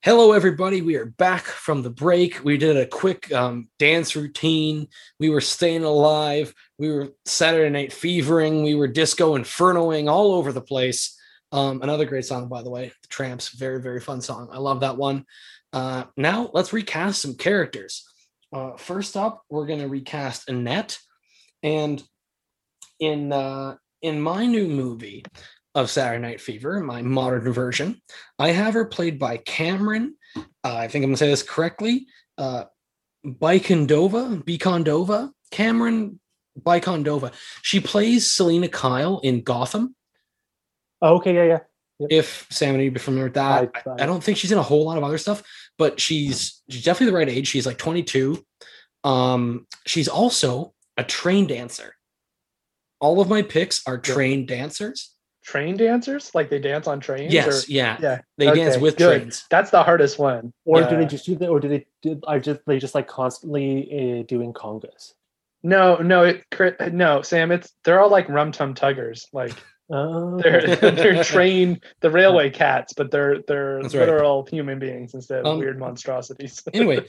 [0.02, 0.82] Hello, everybody.
[0.82, 2.44] We are back from the break.
[2.44, 4.88] We did a quick um, dance routine.
[5.20, 6.54] We were staying alive.
[6.80, 8.64] We were Saturday night fevering.
[8.64, 11.19] We were disco infernoing all over the place.
[11.52, 12.92] Um, another great song, by the way.
[13.02, 14.50] The Trammps, very, very fun song.
[14.52, 15.26] I love that one.
[15.74, 18.06] Uh, now let's recast some characters.
[18.54, 21.00] Uh, first up, we're going to recast Annette.
[21.62, 22.04] And
[23.00, 25.24] in uh, in my new movie
[25.76, 28.02] of Saturday Night Fever, my modern version,
[28.38, 30.12] I have her played by Camren.
[30.36, 32.08] Uh, I think I'm going to say this correctly.
[32.38, 32.66] Uh,
[33.26, 36.18] Bicondova, Bicondova, Camren
[36.60, 37.34] Bicondova.
[37.62, 39.96] She plays Selina Kyle in Gotham.
[41.02, 41.44] Oh, okay, yeah,
[42.00, 42.08] yeah.
[42.10, 44.58] If Sam and you'd be familiar with that, I- I, I don't think she's in
[44.58, 45.44] a whole lot of other stuff,
[45.78, 47.48] but she's she's definitely the right age.
[47.48, 48.44] She's like 22.
[49.04, 51.96] Um, she's also a train dancer.
[53.02, 55.14] All of my picks are trained dancers.
[55.44, 56.32] Train dancers?
[56.36, 57.34] Like they dance on trains?
[57.34, 58.22] Yes, or- yeah, Yeah.
[58.38, 59.20] they dance with good.
[59.22, 59.46] trains.
[59.50, 60.54] That's the hardest one.
[60.66, 60.90] Or Yeah.
[60.90, 61.48] do they just do that?
[61.50, 62.20] Or do they do?
[62.28, 65.14] I just they just like constantly uh, doing congas?
[65.64, 66.46] No, no, it
[66.94, 67.52] no, Sam.
[67.52, 69.26] It's they're all like rum tum tuggers.
[69.34, 69.54] Like
[69.92, 74.02] Oh, they're they're trained the railway cats, but they're they're That's right.
[74.02, 76.64] literal human beings instead of Um, weird monstrosities.
[76.74, 77.06] anyway,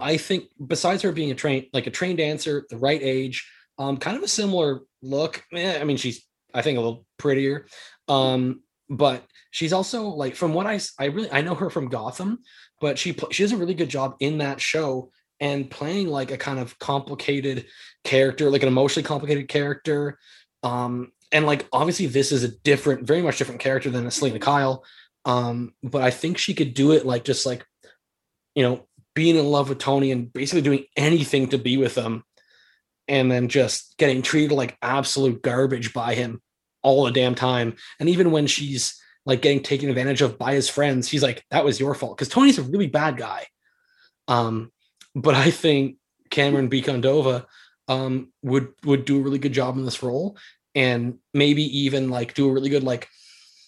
[0.00, 3.96] I think besides her being a trained like a trained dancer, the right age, um,
[3.98, 5.44] kind of a similar look.
[5.52, 7.66] Eh, I mean, she's I think a little prettier,
[8.08, 12.38] um, but she's also like from what I I really I know her from Gotham,
[12.80, 16.38] but she she does a really good job in that show and playing like a
[16.38, 17.66] kind of complicated
[18.04, 20.18] character, like an emotionally complicated character.
[20.62, 24.38] Um, and like obviously this is a different, very much different character than a Selina
[24.38, 24.84] Kyle.
[25.24, 27.64] Um, but I think she could do it like just like
[28.56, 32.24] you know, being in love with Tony and basically doing anything to be with him,
[33.06, 36.40] and then just getting treated like absolute garbage by him
[36.82, 37.76] all the damn time.
[38.00, 41.64] And even when she's like getting taken advantage of by his friends, he's like, "That
[41.64, 43.46] was your fault," because Tony's a really bad guy.
[44.26, 44.72] Um,
[45.14, 45.96] but I think
[46.30, 47.44] Camren Bicondova
[47.88, 50.36] um would would do a really good job in this role,
[50.76, 53.08] and maybe even like do a really good like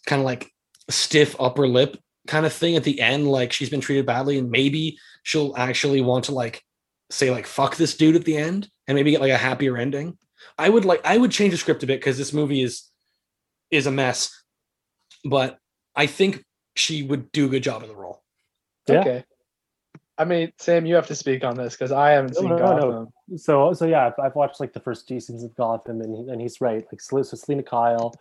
[0.07, 0.53] kind of like
[0.90, 1.97] stiff upper lip
[2.29, 6.03] kind of thing at the end like she's been treated badly and maybe she'll actually
[6.03, 6.62] want to like
[7.11, 10.16] say like fuck this dude at the end and maybe get like a happier ending
[10.59, 12.85] i would like i would change the script a bit because this movie is
[13.71, 14.44] is a mess
[15.25, 15.59] but
[15.97, 16.44] i think
[16.77, 18.23] she would do a good job in the role
[18.87, 19.01] Yeah.
[19.01, 19.25] Okay.
[20.18, 22.57] I mean, Sam, you have to speak on this because I haven't No, seen no,
[22.57, 22.90] no, no.
[22.90, 23.38] Gotham.
[23.38, 26.33] so so yeah, I've, I've watched like the first two seasons of Gotham, and he-
[26.33, 26.85] and he's right.
[26.90, 28.12] Like so Selina Kyle,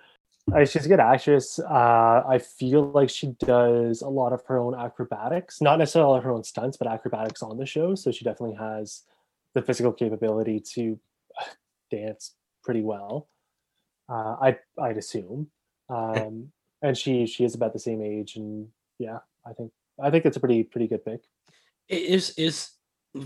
[0.53, 1.57] uh, she's a good actress.
[1.59, 6.15] Uh, I feel like she does a lot of her own acrobatics, not necessarily all
[6.17, 7.95] of her own stunts, but acrobatics on the show.
[7.95, 9.03] So she definitely has
[9.55, 10.99] the physical capability to
[11.41, 11.45] uh,
[11.89, 13.27] dance pretty well.
[14.07, 15.47] Uh, I I'd assume,
[15.89, 16.51] um,
[16.83, 18.67] and she she is about the same age, and
[18.99, 21.21] yeah, I think I think it's a pretty pretty good pick.
[21.89, 22.69] It is is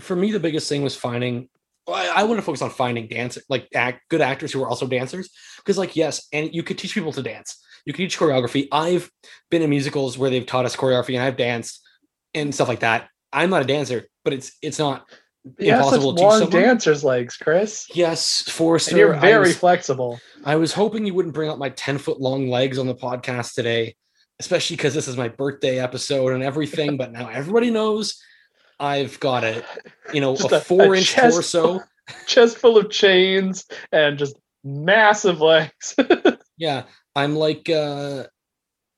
[0.00, 1.48] for me the biggest thing was finding
[1.88, 4.86] I, I want to focus on finding dancers, like act, good actors who are also
[4.86, 8.68] dancers because like yes and you could teach people to dance you can teach choreography
[8.70, 9.10] i've
[9.50, 11.80] been in musicals where they've taught us choreography and i've danced
[12.34, 15.04] and stuff like that i'm not a dancer but it's it's not
[15.58, 16.62] such Impossible to teach long someone?
[16.62, 17.88] dancers' legs, Chris.
[17.92, 20.20] yes forrester And you're I very was- flexible.
[20.44, 23.54] I was hoping you wouldn't bring up my 10 foot long legs on the podcast
[23.54, 23.96] today,
[24.38, 26.96] especially because this is my birthday episode and everything.
[26.96, 28.22] But now everybody knows
[28.82, 29.64] I've got a,
[30.12, 31.80] you know, Just a, a- a four inch chest torso.
[32.26, 35.94] Chest full of chains and just massive legs.
[36.58, 36.84] Yeah.
[37.16, 38.24] I'm like, uh,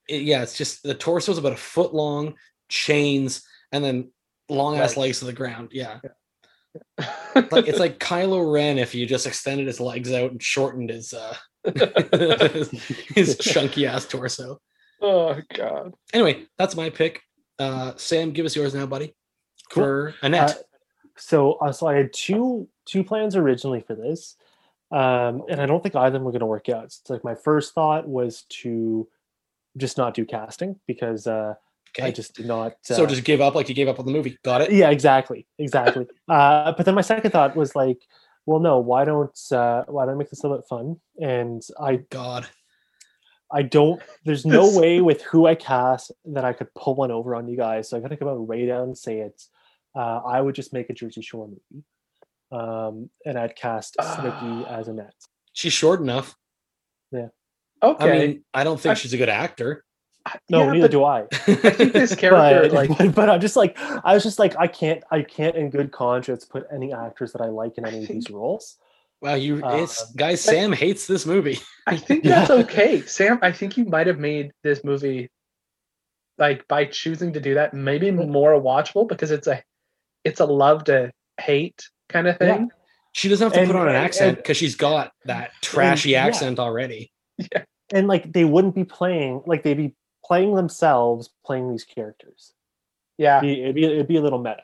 [0.09, 2.35] it- yeah, it's just the torso is about a foot long,
[2.69, 3.43] chains,
[3.73, 4.11] and then
[4.51, 5.21] long ass Legs.
[5.21, 5.71] to the ground.
[5.73, 6.01] Yeah.
[7.35, 11.15] like it's like Kylo Ren if you just extended his legs out and shortened his
[11.15, 11.35] uh
[13.15, 14.59] his chunky ass torso.
[15.01, 15.93] oh god.
[16.13, 17.23] Anyway, that's my pick.
[17.59, 19.15] Uh Sam, give us yours now, buddy.
[19.75, 19.83] Cool.
[19.83, 20.51] For Annette.
[20.51, 20.55] Uh,
[21.17, 24.37] so, uh, so I had two two plans originally for this,
[24.91, 26.93] um, and I don't think either of them were going to work out.
[26.93, 29.09] So, like, my first thought was to
[29.77, 31.55] just not do casting because uh,
[31.97, 32.09] okay.
[32.09, 32.73] I just did not.
[32.91, 34.39] Uh, so just give up like you gave up on the movie.
[34.45, 34.73] Got it?
[34.73, 36.07] yeah, exactly, exactly.
[36.29, 38.03] uh, but then my second thought was like,
[38.47, 41.01] well, no, why don't uh, why don't I make this a little bit fun?
[41.21, 42.47] And I God.
[43.53, 44.03] I don't.
[44.25, 47.57] There's no way with who I cast that I could pull one over on you
[47.57, 47.89] guys.
[47.89, 49.47] So I got to come out right out and say it.
[49.95, 51.85] Uh, I would just make a Jersey Shore movie,
[52.51, 54.79] um, and I'd cast Snooki Ah.
[54.79, 55.15] as Annette.
[55.53, 56.35] She's short enough.
[57.13, 57.29] Yeah.
[57.83, 58.11] Okay.
[58.11, 59.85] I mean, I don't think I- she's a good actor.
[60.49, 61.21] No, Yeah, neither but do I.
[61.21, 61.27] I
[61.71, 64.67] think this character, But, like, but, but I'm just like I was just like I
[64.67, 68.03] can't I can't in good conscience put any actors that I like in I any
[68.05, 68.79] of these roles.
[69.21, 71.59] Wow, you it's Um, guys, Sam hates this movie.
[71.87, 72.39] I think Yeah.
[72.41, 73.03] that's okay.
[73.03, 75.31] Sam, I think you might have made this movie
[76.39, 79.63] like by choosing to do that, maybe more watchable because it's a
[80.25, 81.11] it's a love to
[81.41, 82.57] hate kind of Yeah.
[82.57, 82.71] thing.
[83.13, 86.27] She doesn't have to And- put on an accent because she's got that trashy yeah.
[86.27, 87.11] accent already.
[87.53, 87.65] Yeah.
[87.93, 92.53] And like they wouldn't be playing like they'd be playing themselves playing these characters.
[93.19, 93.39] Yeah.
[93.39, 94.63] It'd be, it'd be, it'd be a little meta.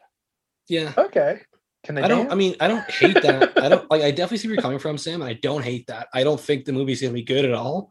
[0.68, 0.92] Yeah.
[0.96, 1.40] Okay.
[1.84, 2.20] Can they I don't.
[2.20, 2.32] dance?
[2.32, 3.58] I mean, I don't hate that.
[3.62, 4.02] I don't like.
[4.02, 5.22] I definitely see where you're coming from, Sam.
[5.22, 6.08] I don't hate that.
[6.14, 7.90] I don't think the movie's gonna be good at all.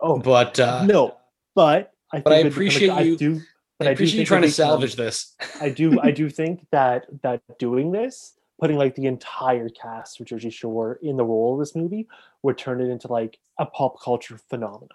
[0.00, 1.16] Oh But uh, no,
[1.54, 3.40] but I but I think it'd become a- appreciate I you- do,
[3.78, 5.34] but I do appreciate you trying to salvage this.
[5.60, 10.26] I do I do think that that doing this, putting like the entire cast of
[10.26, 12.08] Jersey Shore in the role of this movie
[12.42, 14.88] would turn it into like a pop culture phenomenon.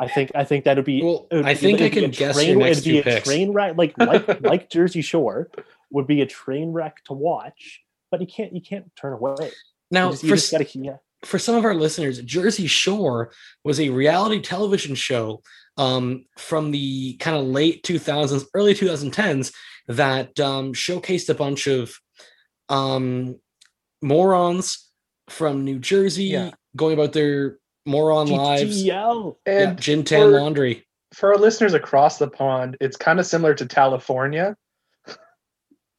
[0.00, 2.34] I think I think that'd be Well, would I be- think I can a guess
[2.36, 3.28] train, your next it'd be a picks.
[3.28, 5.50] train wreck like like like Jersey Shore
[5.90, 9.34] would be a train wreck to watch, but you can't you can't turn away.
[9.40, 9.50] You
[9.92, 10.96] Now, just, you just gotta yeah.
[11.24, 13.32] For some of our listeners, Jersey Shore
[13.64, 15.42] was a reality television show
[15.76, 19.52] um, from the kind of late 2000s, early 2010s
[19.88, 21.94] that um, showcased a bunch of
[22.68, 23.36] um,
[24.02, 24.90] morons
[25.28, 26.50] from New Jersey Yeah.
[26.76, 28.84] going about their moron lives.
[28.84, 29.36] GTL.
[29.46, 30.86] Yeah, and gin tan for- laundry.
[31.14, 34.56] for our listeners across the pond, it's kind of similar to California.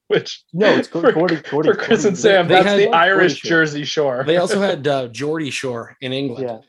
[0.08, 3.38] Which No, it's for, Gordy, Gordy, for Chris and Sam, They that's had- the Irish
[3.38, 3.50] Shore.
[3.50, 4.24] Jersey Shore.
[4.26, 6.44] They also had uh, Geordie Shore in England.
[6.48, 6.60] Yeah,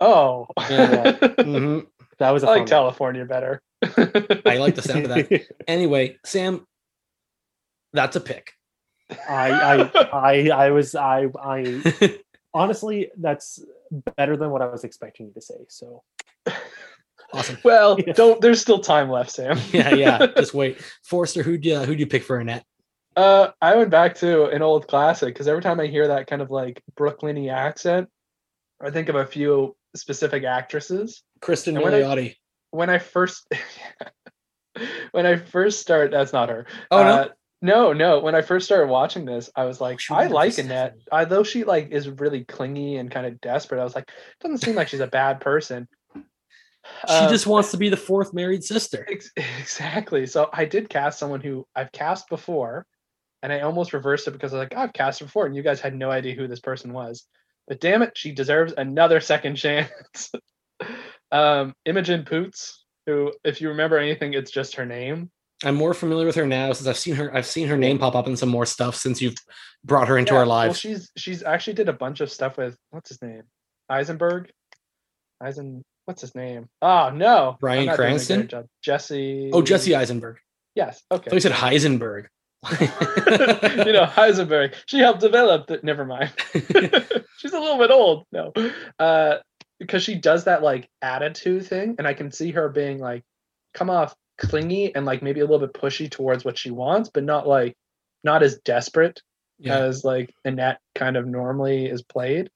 [0.00, 1.12] oh, Yeah.
[1.20, 1.86] Mhm.
[2.18, 2.68] that was a I like one.
[2.68, 3.60] California better.
[3.84, 5.42] I like the sound of that.
[5.68, 6.66] Anyway, Sam,
[7.92, 8.52] that's a pick.
[9.28, 12.18] I, I, I, I was, I, I,
[12.54, 13.62] honestly, that's
[14.16, 15.56] better than what I was expecting you to say.
[15.68, 16.02] So,
[17.32, 17.58] awesome.
[17.64, 18.40] well, don't.
[18.40, 19.58] There's still time left, Sam.
[19.72, 20.26] Yeah, yeah.
[20.36, 20.80] Just wait.
[21.04, 22.64] Forrester, who'd you who'd you pick for Annette?
[23.14, 26.40] Uh, I went back to an old classic because every time I hear that kind
[26.40, 28.08] of like Brooklyny accent,
[28.82, 31.22] I think of a few specific actresses.
[31.40, 32.36] Kristen And when I-
[32.70, 33.46] When I first,
[35.10, 36.66] when I first start, that's not her.
[36.90, 37.08] Oh no.
[37.10, 37.28] Uh,
[37.64, 38.18] no, no.
[38.18, 40.94] When I first started watching this, I was like, she I like Annette.
[41.12, 43.80] I, though she like is really clingy and kind of desperate.
[43.80, 45.86] I was like, doesn't seem like she's a bad person.
[47.08, 49.06] She Um, just wants to be the fourth married sister.
[49.10, 50.26] Ex- Exactly.
[50.26, 52.86] So I did cast someone who I've cast before,
[53.42, 55.80] and I almost reversed it because I was like, I've cast before, and you guys
[55.80, 57.24] had no idea who this person was.
[57.68, 60.32] But damn it, she deserves another second chance.
[61.30, 65.30] um, Imogen Poots, who, if you remember anything, it's just her name.
[65.64, 67.32] I'm more familiar with her now since I've seen her.
[67.34, 69.36] I've seen her name pop up in some more stuff since you've
[69.84, 70.80] brought her into Yeah, our Well, lives.
[70.80, 73.42] she's she's actually did a bunch of stuff with what's his name,
[73.88, 74.50] Eisenberg,
[75.40, 75.84] Eisen.
[76.04, 76.68] What's his name?
[76.80, 78.68] Oh no, I'm Bryan not doing a great Cranston?
[78.82, 79.50] Jesse.
[79.52, 80.38] oh, Jesse Eisenberg.
[80.74, 81.02] Yes.
[81.10, 81.30] Okay.
[81.30, 82.26] Thought you said Heisenberg.
[82.80, 84.74] you know, Heisenberg.
[84.86, 85.84] She helped develop it.
[85.84, 86.32] Never mind.
[86.52, 88.26] She's a little bit old.
[88.32, 88.52] No.
[88.98, 89.36] Uh
[89.78, 93.24] because she does that like attitude thing, and I can see her being like
[93.74, 97.24] come off clingy and like maybe a little bit pushy towards what she wants, but
[97.24, 97.76] not like
[98.24, 99.20] not as desperate
[99.58, 99.78] yeah.
[99.78, 102.50] as like Annette kind of normally is played.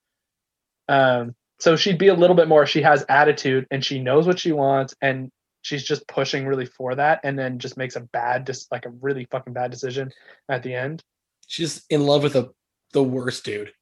[0.89, 2.67] Um, so she'd be a little bit more.
[2.67, 5.31] She has attitude and she knows what she wants, and
[5.63, 8.91] she's just pushing really for that, and then just makes a bad, just like a
[8.91, 10.11] really fucking bad decision
[10.49, 11.03] at the end.
[11.47, 12.51] She's in love with a
[12.93, 13.73] the worst dude.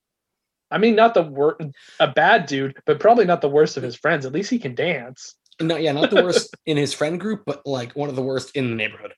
[0.71, 1.61] I mean, not the worst,
[2.01, 4.27] a bad dude, but probably not the worst of his friends.
[4.27, 5.35] At least he can dance.
[5.61, 8.57] No, yeah, not the worst in his friend group, but like one of the worst
[8.57, 9.13] in the neighborhood.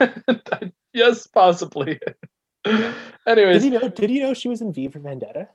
[0.94, 1.98] yes, possibly.
[2.64, 2.94] did
[3.26, 3.88] Anyways, you know?
[3.88, 5.48] Did you know she was in V for Vendetta?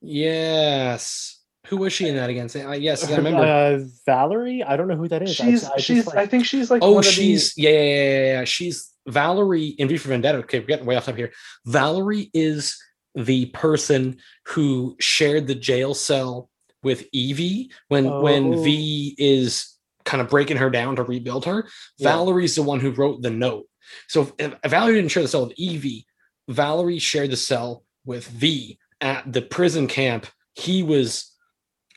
[0.00, 1.38] Yes.
[1.66, 2.48] Who was she in that again?
[2.48, 3.42] Say- uh, yes, I remember.
[3.42, 4.62] Uh, Valerie.
[4.62, 5.34] I don't know who that is.
[5.34, 7.78] She's I just, she's like- I think she's like oh, one of she's yeah, yeah,
[7.78, 8.44] yeah, yeah, yeah.
[8.44, 10.38] She's Valerie in V for Vendetta.
[10.38, 11.32] Okay, we're getting way off top here.
[11.66, 12.76] Valerie is
[13.14, 16.48] the person who shared the jail cell
[16.82, 18.62] with Evie when when Oh.
[18.62, 21.68] V is kind of breaking her down to rebuild her.
[21.98, 22.16] Yeah.
[22.16, 23.66] Valerie's the one who wrote the note.
[24.08, 26.06] So if, if Valerie didn't share the cell with Evie,
[26.48, 30.26] Valerie shared the cell with V at the prison camp.
[30.54, 31.26] He was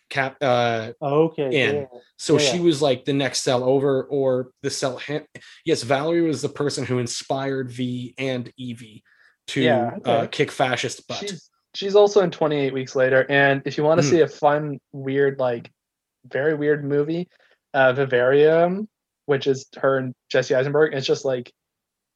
[0.09, 1.45] cap uh okay.
[1.69, 1.75] in.
[1.75, 1.85] yeah.
[2.17, 5.25] so Yeah, she was like the next cell over or the cell ha-
[5.65, 9.03] yes valerie was the person who inspired v and evie
[9.47, 13.75] to Yeah, uh, kick fascist butt she's she's also in 28 weeks later and if
[13.75, 14.09] you want to Mhm.
[14.11, 15.71] see a fun weird like
[16.27, 17.27] very weird movie
[17.73, 18.87] uh vivarium
[19.25, 21.51] which is her and jesse eisenberg it's just like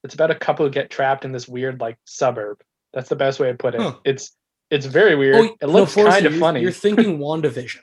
[0.04, 2.62] it's about a couple who get trapped in this weird like suburb
[2.94, 3.96] that's the best way to put it Huh.
[4.06, 4.34] it's
[4.70, 5.36] it's very weird.
[5.36, 6.62] Oh, it looks Forrester, kind of funny.
[6.62, 7.80] you're thinking wandavision.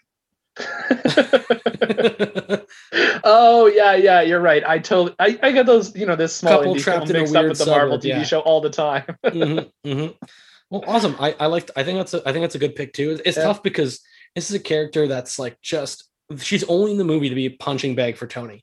[3.26, 4.62] Oh yeah yeah you're right.
[4.66, 7.16] I totally I, I get those you know this small Couple indie trapped film in
[7.16, 8.22] a mixed up with the marvel tv yeah.
[8.22, 9.04] show all the time.
[9.24, 10.14] Mhm, mhm.
[10.70, 11.16] well awesome.
[11.18, 13.12] I i liked i think that's a i think that's a good pick too.
[13.12, 13.44] It's, it's Yeah.
[13.44, 14.00] tough because
[14.34, 16.04] this is a character that's like just
[16.38, 18.62] she's only in the movie to be a punching bag for tony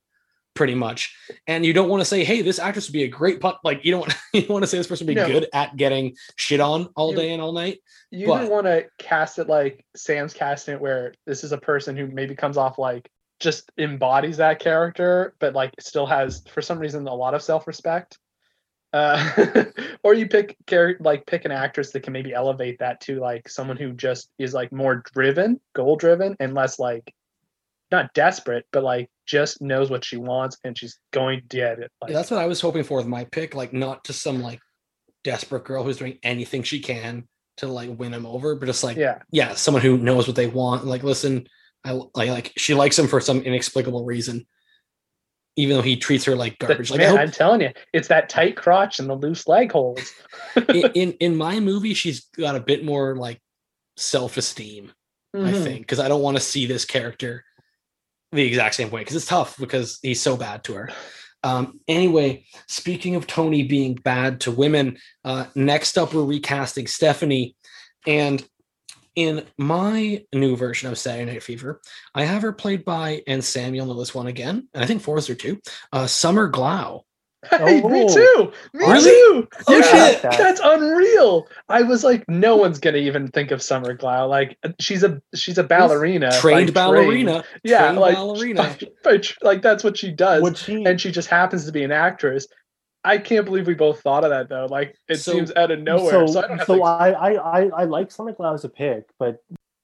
[0.54, 1.16] pretty much
[1.47, 3.86] and you don't want to say hey this actress would be a great pun like
[3.86, 5.28] you don't want you don't want to say this person would be No.
[5.28, 7.80] good at getting shit on all You- day and all night
[8.12, 11.58] you But- didn't want to cast it like Sam's casting it, where this is a
[11.58, 16.62] person who maybe comes off like just embodies that character, but like still has for
[16.62, 18.20] some reason a lot of self respect.
[18.93, 19.64] Uh,
[20.04, 20.58] or you pick
[20.99, 24.54] like pick an actress that can maybe elevate that to like someone who just is
[24.54, 27.14] like more driven, goal driven, and less like
[27.92, 31.92] not desperate, but like just knows what she wants and she's going to get it.
[32.02, 33.54] Like, Yeah, that's what I was hoping for with my pick.
[33.56, 34.60] Like, not to some like
[35.24, 37.28] desperate girl who's doing anything she can
[37.58, 40.48] to like win him over, but just like, yeah, yeah, someone who knows what they
[40.48, 40.86] want.
[40.86, 41.48] Like, listen,
[41.84, 44.46] I like, like she likes him for some inexplicable reason,
[45.58, 46.92] even though he treats her like But, garbage.
[46.92, 49.72] Like, I man, hope I'm telling you, it's that tight crotch and the loose leg
[49.72, 50.12] holes.
[50.56, 53.42] in, in in my movie, she's got a bit more like
[53.98, 54.92] self esteem.
[55.34, 55.64] I Mhm.
[55.64, 57.46] think because I don't want to see this character
[58.32, 60.89] the exact same way because it's tough because he's so bad to her.
[61.43, 67.55] Um, anyway, speaking of Tony being bad to women, uh, next up we're recasting Stephanie,
[68.05, 68.45] and
[69.15, 71.82] in my new version of Saturday Night Fever,
[72.15, 75.36] I have her played by and Samuel know this one again, and I think Forrester
[75.36, 75.59] too.
[75.91, 77.01] Uh, Summer Glau.
[77.50, 78.14] Hey, me Oh.
[78.14, 78.52] too.
[78.74, 79.04] Me Really?
[79.10, 79.48] too.
[79.68, 79.82] Oh, Yeah,
[80.12, 80.22] shit.
[80.22, 81.48] That's unreal.
[81.70, 84.30] I was like, no one's gonna even think of Summer Glau.
[84.30, 86.74] Like, she's a she's a ballerina, by trained trade.
[86.76, 87.44] ballerina.
[87.64, 88.62] Yeah, trained like ballerina.
[89.04, 90.84] by- by like that's what she does, Would she?
[90.86, 92.48] and she just happens to be an actress.
[93.04, 94.68] I can't believe we both thought of that though.
[94.70, 96.12] Like, it So- seems out of nowhere.
[96.12, 96.84] So, So, I don't so to.
[96.84, 97.32] I, I,
[97.62, 99.38] I, I like Summer Glau as a pick, but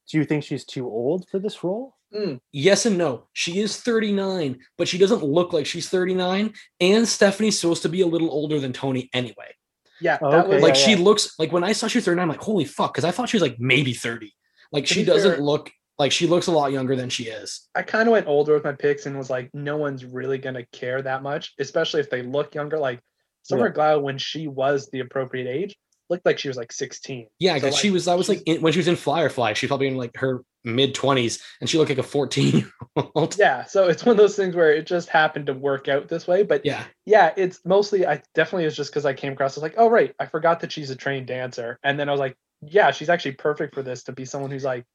[0.09, 1.95] do you think she's too old for this role?
[2.13, 2.39] Mm.
[2.51, 3.27] Yes and no.
[3.33, 6.53] She is 39, but she doesn't look like she's 39.
[6.79, 9.53] And Stephanie's supposed to be a little older than Tony anyway.
[10.01, 11.03] yeah, Oh, that okay, was like yeah, she yeah.
[11.03, 13.29] looks like when I saw she was 39, I'm like, holy fuck, because I thought
[13.29, 14.33] she was like maybe 30.
[14.71, 17.67] Like To she doesn't fair- look like she looks a lot younger than she is.
[17.75, 20.65] I kind of went older with my picks and was like, no one's really gonna
[20.71, 22.77] care that much, especially if they look younger.
[22.77, 22.99] Like
[23.43, 25.75] Summer Glau, when she was the appropriate age,
[26.09, 27.27] looked like she was like 16.
[27.39, 29.67] Yeah, So, because she was I was like in, when she was in Firefly, she's
[29.67, 32.71] probably in like her mid 20s and she looked like a 14 year
[33.15, 33.37] old.
[33.37, 36.27] Yeah, so it's one of those things where it just happened to work out this
[36.27, 36.43] way.
[36.43, 36.83] But Yeah.
[37.05, 39.57] yeah, it's mostly I definitely is just because I came across.
[39.57, 42.11] I was like, oh right, I forgot that she's a trained dancer, and then I
[42.11, 44.85] was like, yeah, she's actually perfect for this to be someone who's like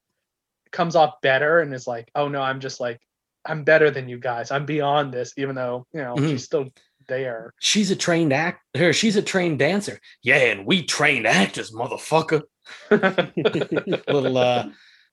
[0.71, 2.99] comes off better and is like, oh no, I'm just like
[3.45, 4.51] I'm better than you guys.
[4.51, 6.29] I'm beyond this, even though you know Mhm.
[6.31, 6.69] she's still
[7.07, 7.53] there.
[7.59, 9.99] She's a trained act her, she's a trained dancer.
[10.21, 12.43] Yeah, and we trained actors, motherfucker.
[12.91, 14.69] little uh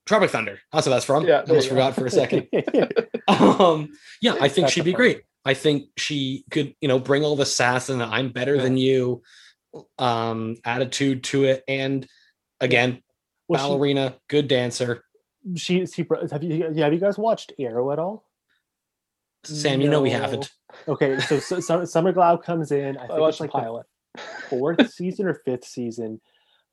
[0.07, 0.59] Tropic Thunder.
[0.73, 1.27] That's what that's from.
[1.27, 2.49] Yeah, Almost forgot for a second.
[3.31, 7.25] um yeah i think That's she'd be great i think she could you know bring
[7.25, 9.23] all the sass and the i'm better than you
[9.99, 12.07] um attitude to it and
[12.61, 13.03] again
[13.49, 15.05] Well, ballerina good dancer
[15.55, 18.30] she, she, have you, have you guys watched Arrow at all?
[19.45, 20.51] Sam you know we haven't
[20.89, 22.97] Okay, so, so, so Summer Glau comes in.
[22.97, 23.87] I I think it's like the the pilot.
[24.49, 26.21] fourth season or fifth season.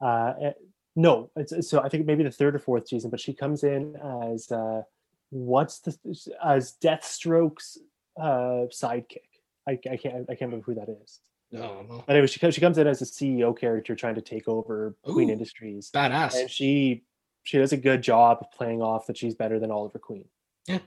[0.01, 0.51] Uh, eh,
[0.95, 3.09] no, it's, so I think maybe the third or fourth season.
[3.09, 3.95] But she comes in
[4.32, 4.82] as uh,
[5.30, 5.95] what's the
[6.43, 7.78] as Deathstroke's
[8.20, 9.22] uh, sidekick.
[9.68, 11.20] I, I can't I can't remember who that is.
[11.51, 14.22] no no But anyway, she comes she comes in as a CEO character trying to
[14.22, 17.03] take over Queen Industries, badass and she
[17.43, 20.26] she does a good job of playing off that she's better than Oliver Queen.
[20.68, 20.80] all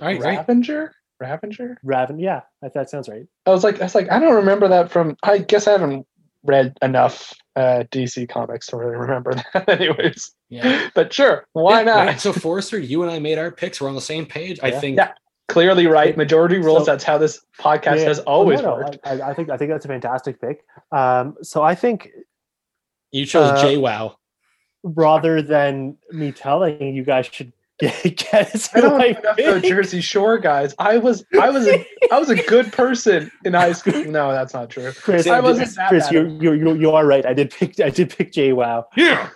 [0.00, 0.90] right great Ravenger,
[1.22, 1.76] Ravenger.
[1.82, 3.26] Raven, yeah, that, that sounds right.
[3.46, 5.16] I was like, I was like, I don't remember that from.
[5.22, 6.06] I guess I haven't
[6.44, 10.32] read enough uh, DC comics to really remember that, anyways.
[10.48, 10.88] Yeah.
[10.94, 12.06] But sure, why Yeah, not?
[12.06, 12.20] right.
[12.20, 13.80] So Forrester, you and I made our picks.
[13.80, 14.60] We're on the same page.
[14.62, 14.80] I Yeah.
[14.80, 15.12] think Yeah.
[15.48, 16.14] Clearly right.
[16.14, 16.84] Majority rules.
[16.84, 18.98] So- that's how this podcast Yeah, has no, always no, worked.
[19.04, 20.62] I, I think I think that's a fantastic pick.
[20.92, 22.10] Um, so I think
[23.12, 24.14] you chose Uh, JWoww.
[24.82, 27.52] rather than me telling you, you guys should
[28.02, 29.66] get, guess I who don't I have enough of picked.
[29.66, 30.74] Jersey Shore guys.
[30.78, 34.04] I was I was a I was a good person in high school.
[34.04, 34.92] No, that's not true.
[34.92, 36.12] Chris, I wasn't that Chris, bad.
[36.14, 37.24] you you you you are right.
[37.24, 38.84] I did pick I did pick JWoww.
[38.96, 39.28] Yeah.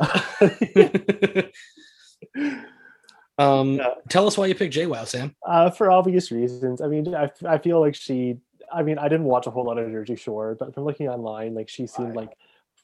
[3.39, 3.95] um, Yeah.
[4.09, 5.35] tell us why you picked JWoww, Sam.
[5.47, 6.81] uh, for obvious reasons.
[6.81, 8.37] I mean, I, I feel like she.
[8.73, 11.55] I mean, I didn't watch a whole lot of Jersey Shore, but from looking online,
[11.55, 12.29] like she seemed Right.
[12.29, 12.37] like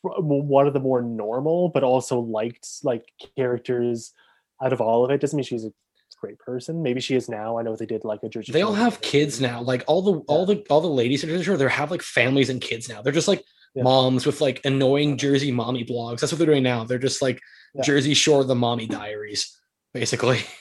[0.02, 3.04] one of the more normal, but also liked like
[3.36, 4.12] characters
[4.62, 5.20] out of all of it.
[5.20, 5.72] Doesn't mean she's a
[6.20, 6.82] great person.
[6.82, 7.58] Maybe she is now.
[7.58, 8.50] I know they did like a Jersey.
[8.52, 9.62] They all have kids now.
[9.62, 12.50] Like all the all the all the ladies in Jersey Shore, they have like families
[12.50, 13.02] and kids now.
[13.02, 13.44] They're just like
[13.74, 13.84] Yeah.
[13.84, 16.20] moms with like annoying Jersey mommy blogs.
[16.20, 16.84] That's what they're doing now.
[16.84, 17.40] They're just like
[17.74, 17.82] Yeah.
[17.82, 19.56] Jersey Shore the mommy diaries,
[19.94, 20.40] basically.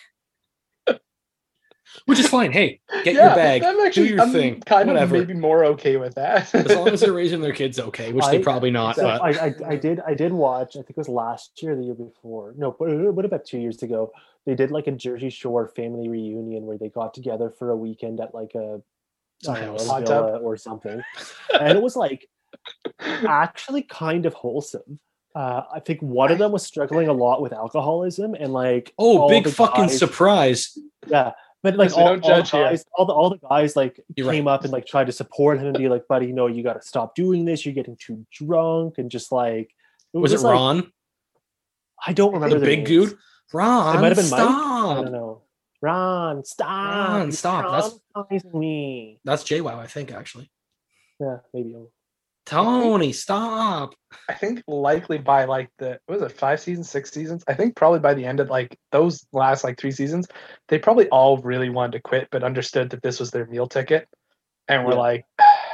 [2.06, 2.52] Which is fine.
[2.52, 3.64] Hey, get your bag.
[3.64, 5.16] I'm actually your I'm thing, kind whatever.
[5.18, 6.54] of maybe more okay with that.
[6.54, 8.96] As long as they're raising their kids okay, which they I- probably not.
[8.96, 10.76] So But I, I, I did I did watch.
[10.76, 12.54] I think it was last year, the year before.
[12.58, 14.12] No, what, what about two years ago?
[14.46, 18.20] They did like a Jersey Shore family reunion where they got together for a weekend
[18.22, 18.82] at like a,
[19.44, 20.26] Some I don't know, a Hot tub.
[20.26, 21.02] villa or something,
[21.60, 22.30] and it was like
[23.00, 25.00] actually kind of wholesome.
[25.36, 29.30] Uh, I think one of them was struggling a lot with alcoholism and like oh,
[29.30, 30.78] big fucking guys- surprise.
[31.08, 31.32] yeah.
[31.68, 34.00] But like Listen, all, don't all, the judge guys, all the all the guys like
[34.16, 36.64] You're came up and like tried to support him and be like, "Buddy, no, you
[36.64, 37.66] got to stop doing this.
[37.66, 39.70] You're getting too drunk." And just like,
[40.14, 40.94] Was it like- Ron?
[42.06, 43.10] I don't remember The their big names.
[43.10, 43.20] dude?
[43.52, 44.40] Ron, It might have been Mike.
[44.40, 45.04] I stop.
[45.04, 45.42] don't know.
[45.82, 47.10] Ron, stop!
[47.10, 47.72] Ron, You're stop.
[47.72, 49.20] That's- traumatizing me.
[49.26, 50.50] That's JWoww, I think, actually.
[51.20, 51.76] Yeah, maybe.
[52.48, 53.94] Tony, stop.
[54.30, 57.44] I think likely by like the what was it five seasons, six seasons?
[57.48, 60.28] I think probably by the end of like those last like three seasons,
[60.70, 64.08] they probably all really wanted to quit, but understood that this was their meal ticket,
[64.70, 64.98] and were Yeah.
[64.98, 65.26] like,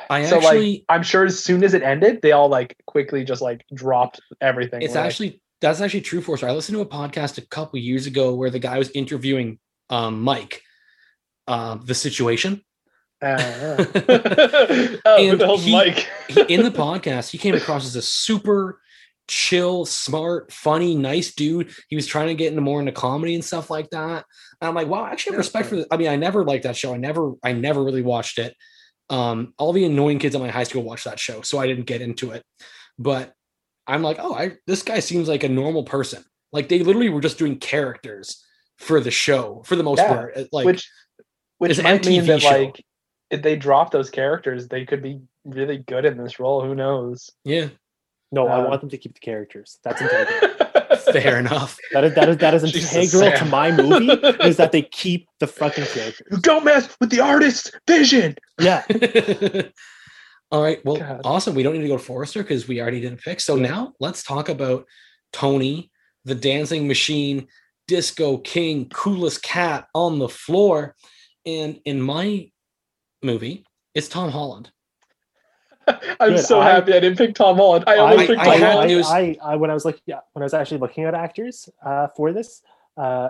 [0.09, 3.24] I so actually like I'm sure as soon as it ended, they all like quickly
[3.24, 4.82] just like dropped everything.
[4.82, 6.41] it's like, actually that's actually true for us.
[6.41, 9.59] I listened to a podcast a couple years ago where the guy was interviewing
[9.91, 10.63] um Mike,
[11.47, 12.63] um, the situation.
[13.24, 13.86] Uh,
[15.05, 16.07] oh, And the he- Mike?
[16.28, 18.80] He, in the podcast, he came across as a super
[19.28, 21.71] chill, smart, funny, nice dude.
[21.88, 24.26] He was trying to get into more into comedy and stuff like that.
[24.61, 25.86] And I'm like, wow, I actually have respect for this.
[25.91, 26.93] I mean, I never liked that show.
[26.93, 28.55] I never, I never really watched it.
[29.09, 31.86] Um, all the annoying kids at my high school watched that show, so I didn't
[31.86, 32.43] get into it.
[32.97, 33.34] But
[33.86, 36.24] I'm like, oh, I this guy seems like a normal person.
[36.51, 38.43] Like they literally were just doing characters
[38.78, 40.38] for the show for the most Yeah, part.
[40.38, 40.89] Uh, Like which
[41.57, 42.49] which it's an MTV that show.
[42.49, 42.84] like
[43.34, 46.63] if they drop those characters, they could be really good in this role.
[46.63, 47.29] Who knows?
[47.43, 47.67] yeah,
[48.31, 49.79] No, I Um, want them to keep the characters.
[49.84, 50.49] That's integral.
[51.11, 51.77] fair enough.
[51.91, 52.63] that is that is that is
[52.95, 54.07] integral to my movie.
[54.49, 56.27] is that they keep the fucking characters?
[56.31, 58.36] You don't mess with the artist's vision.
[58.59, 58.84] Yeah.
[60.51, 60.84] All right.
[60.86, 61.21] Well, God.
[61.25, 61.55] awesome.
[61.55, 63.39] We don't need to go to Forrester because we already did a pick.
[63.39, 64.86] So now let's talk about
[65.31, 65.91] Tony,
[66.25, 67.47] the dancing machine,
[67.88, 70.95] disco king, coolest cat on the floor.
[71.45, 72.49] And in my
[73.24, 74.71] movie, it's Tom Holland.
[75.88, 77.84] I'm Good, so I- happy I didn't pick Tom Holland.
[77.88, 78.91] I almost I- picked I Tom had- Holland.
[78.91, 81.13] it was- I, I when I was looking yeah, when I was actually looking at
[81.13, 82.61] actors uh, for this,
[82.97, 83.30] uh,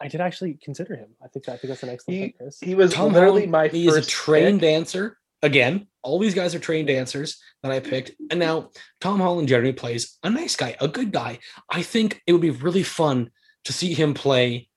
[0.00, 1.08] I did actually consider him.
[1.22, 3.68] I think I think that's an excellent He- pick, He was Tom literally Holland, my
[3.68, 4.70] he is a trained pick.
[4.70, 5.16] dancer.
[5.42, 8.12] Again, all these guys are trained dancers that I picked.
[8.30, 11.38] And now Tom Holland generally plays a nice guy, a good guy.
[11.70, 13.30] I think it would be really fun
[13.64, 14.68] to see him play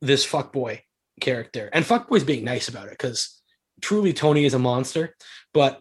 [0.00, 0.80] this fuckboy
[1.20, 1.70] character.
[1.72, 3.40] And fuckboy's being nice about it because
[3.80, 5.14] truly Tony is a monster.
[5.52, 5.80] But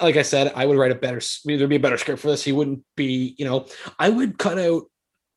[0.00, 2.44] like I said, I would write a better, there'd be a better script for this.
[2.44, 3.66] He wouldn't be, you know,
[3.98, 4.84] I would cut out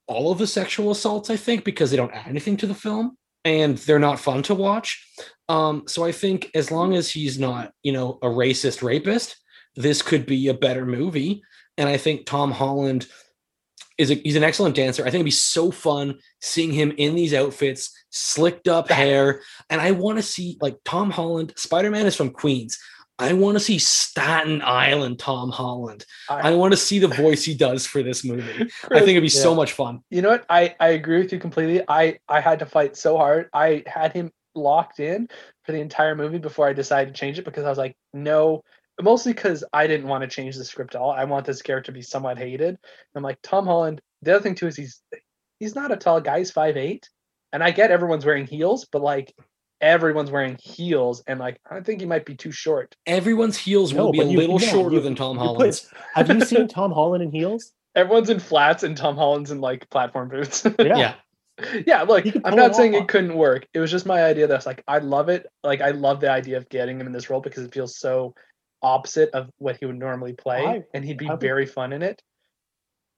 [0.07, 3.15] all of the sexual assaults, I think, because they don't add anything to the film
[3.45, 5.05] and they're not fun to watch.
[5.47, 9.37] Um, so I think as long as he's not, you know, a racist rapist,
[9.75, 11.41] this could be a better movie.
[11.77, 13.07] And I think Tom Holland
[13.99, 15.03] is a, he's an excellent dancer.
[15.03, 19.41] I think it'd be so fun seeing him in these outfits, slicked up hair.
[19.69, 22.79] And I want to see like Tom Holland, Spider-Man is from Queens.
[23.19, 26.05] I want to see Staten Island Tom Holland.
[26.29, 28.71] I want to see the voice he does for this movie.
[28.85, 29.99] I think it'd be so much fun.
[30.09, 30.45] you know what?
[30.49, 31.83] I I agree with you completely.
[31.85, 33.49] I I had to fight so hard.
[33.53, 35.27] I had him locked in
[35.65, 38.63] for the entire movie before I decided to change it because I was like, no.
[39.01, 41.11] Mostly because I didn't want to change the script at all.
[41.11, 42.77] I want this character to be somewhat hated.
[43.15, 44.01] I'm like Tom Holland.
[44.21, 45.01] The other thing too is he's
[45.59, 46.39] he's not a tall guy.
[46.39, 47.09] He's five eight,
[47.53, 49.33] and I get everyone's wearing heels, but like
[49.81, 52.95] everyone's wearing heels, and like I think he might be too short.
[53.05, 55.85] Everyone's heels No, will be a you- little no, shorter you- than Tom you put-
[56.15, 57.71] Have you seen Tom Holland in heels?
[57.95, 60.65] Everyone's in flats, and Tom Holland's in like platform boots.
[60.79, 60.97] Yeah.
[60.97, 61.13] yeah.
[61.87, 63.01] yeah, look, I'm not it saying off.
[63.03, 63.67] it couldn't work.
[63.73, 65.45] It was just my idea that's like I love it.
[65.63, 68.33] Like I love the idea of getting him in this role because it feels so
[68.81, 72.01] opposite of what he would normally play, I- and he'd be would- very fun in
[72.01, 72.21] it.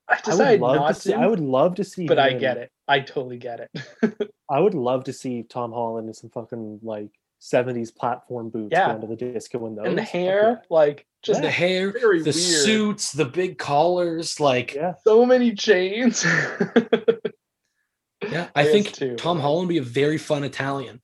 [0.08, 1.12] I I would decided love not to to, see.
[1.14, 2.06] I would love to see.
[2.06, 2.70] but I get it.
[2.88, 4.30] I totally get it.
[4.50, 7.08] I would love to see Tom Holland in some fucking like
[7.40, 8.88] '70s platform boots Yeah.
[8.88, 9.86] going to the disco in those.
[9.86, 12.34] and the hair, like just the hair, very the weird.
[12.34, 14.94] suits, the big collars, like Yeah.
[15.04, 16.24] so many chains.
[18.30, 18.48] yeah.
[18.54, 21.00] I I think too, Tom Holland would be a very fun Italian.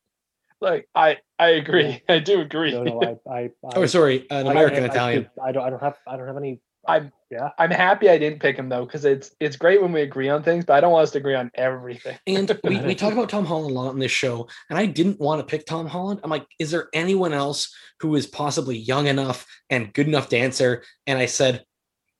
[0.60, 2.02] Like I, I agree.
[2.08, 2.72] I do agree.
[2.72, 5.30] No, no, I, I, I Oh, sorry, uh, an American I- I Italian.
[5.42, 5.64] I don't.
[5.64, 5.96] I don't have.
[6.06, 6.60] I don't have any.
[6.86, 7.50] I'm, Yeah.
[7.58, 10.42] I'm happy I didn't pick him though, because it's it's great when we agree on
[10.42, 12.16] things, but I don't want us to agree on everything.
[12.26, 15.20] And we, we talk about Tom Holland a lot in this show, and I didn't
[15.20, 16.20] want to pick Tom Holland.
[16.24, 20.82] I'm like, is there anyone else who is possibly young enough and good enough dancer?
[21.06, 21.62] And I said,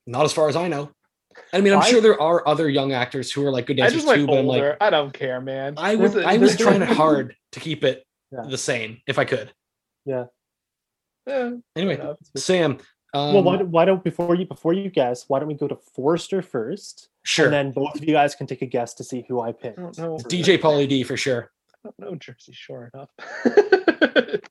[0.05, 0.91] not as far as I know.
[1.51, 3.83] I mean, I'm I- sure there are other young actors who are like good I
[3.83, 5.75] dancers just went too, but I'm like, I don't care, man.
[5.77, 8.43] I was There's a- I was trying hard to keep it Yeah.
[8.49, 9.51] the same if I could.
[10.05, 10.25] Yeah,
[11.27, 12.17] Anyway, enough.
[12.35, 12.77] Sam.
[13.13, 15.25] Um, well, why, don't- why don't before you before you guess?
[15.27, 17.45] Why don't we go to Forrester first, sure.
[17.45, 19.79] and then both of you guys can take a guess to see who I picked.
[19.79, 19.81] I.
[19.91, 21.51] DJ Pauly D for sure.
[21.85, 23.09] I don't know Jersey Shore enough.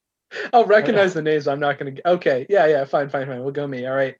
[0.52, 1.46] I'll recognize the names.
[1.48, 1.92] I'm not gonna.
[2.04, 3.40] Okay, yeah, yeah, fine, fine, fine.
[3.42, 3.86] We'll go me.
[3.86, 4.14] All right.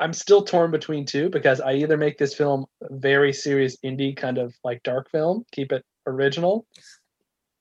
[0.00, 4.38] I'm still torn between two because I either make this film very serious indie kind
[4.38, 6.66] of like dark film, keep it original,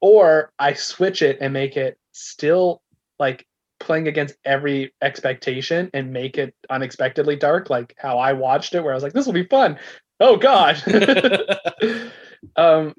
[0.02, 2.82] or I switch it and make it still
[3.20, 3.46] like
[3.80, 8.94] playing against every expectation and make it unexpectedly dark, like how I watched it, where
[8.94, 9.78] I was like, "This will be fun."
[10.20, 10.82] Oh God.
[12.56, 12.94] um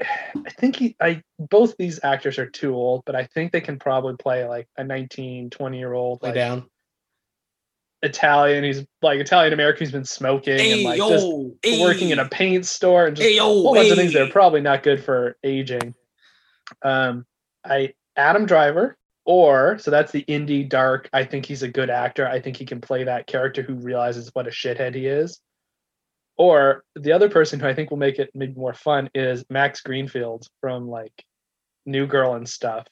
[0.00, 3.78] i think he i both these actors are too old but i think they can
[3.78, 6.66] probably play like a 19 20 year old like, down.
[8.02, 12.28] italian he's like italian american who's been smoking and like just yo, working in a
[12.28, 15.04] paint store and just a yo, whole bunch of things that are probably not good
[15.04, 15.94] for aging
[16.82, 17.24] um
[17.64, 22.26] i adam driver or so that's the indie dark i think he's a good actor
[22.26, 25.40] i think he can play that character who realizes what a shithead he is
[26.40, 29.82] or the other person who I think will make it maybe more fun is Max
[29.82, 31.12] Greenfield from like
[31.84, 32.86] New Girl and stuff.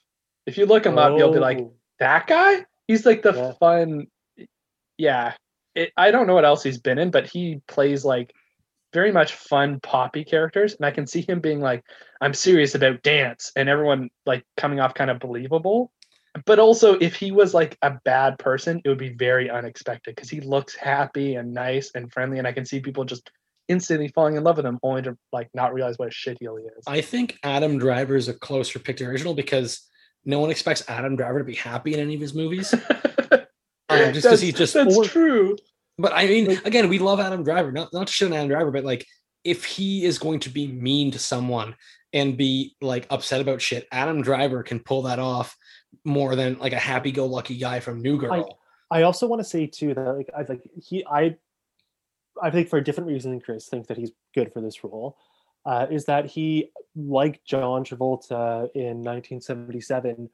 [0.45, 2.66] If you look him up, you'll be like, Oh, that guy?
[2.87, 3.53] He's like the Yeah.
[3.59, 4.09] fun.
[4.99, 5.33] Yeah.
[5.74, 8.35] It, I don't know what else he's been in, but he plays like
[8.93, 10.74] very much fun poppy characters.
[10.74, 11.82] And I can see him being like,
[12.20, 15.93] I'm serious about dance and everyone like coming off kind of believable.
[16.47, 20.30] But also, if he was like a bad person, it would be very unexpected because
[20.30, 22.39] he looks happy and nice and friendly.
[22.39, 23.30] And I can see people just
[23.66, 26.66] instantly falling in love with him only to like not realize what a shitheel he
[26.66, 26.84] is.
[26.86, 29.82] I think Adam Driver is a closer pick to original because
[30.24, 32.74] no one expects Adam Driver to be happy in any of his movies.
[33.91, 35.57] Um, just 'cause that's, he's just that's or- true.
[35.99, 37.72] But I mean, Like- again, we love Adam Driver.
[37.72, 39.07] Not not to shit on Adam Driver, but like
[39.44, 41.74] if he is going to be mean to someone
[42.12, 45.57] and be like upset about shit, Adam Driver can pull that off
[46.05, 48.59] more than like a happy-go-lucky guy from New Girl.
[48.90, 51.36] I also want to say too that like I like he I
[52.40, 55.16] I think for a different reason than Chris thinks that he's good for this role.
[55.66, 60.30] Uh, is that he like John Travolta in 1977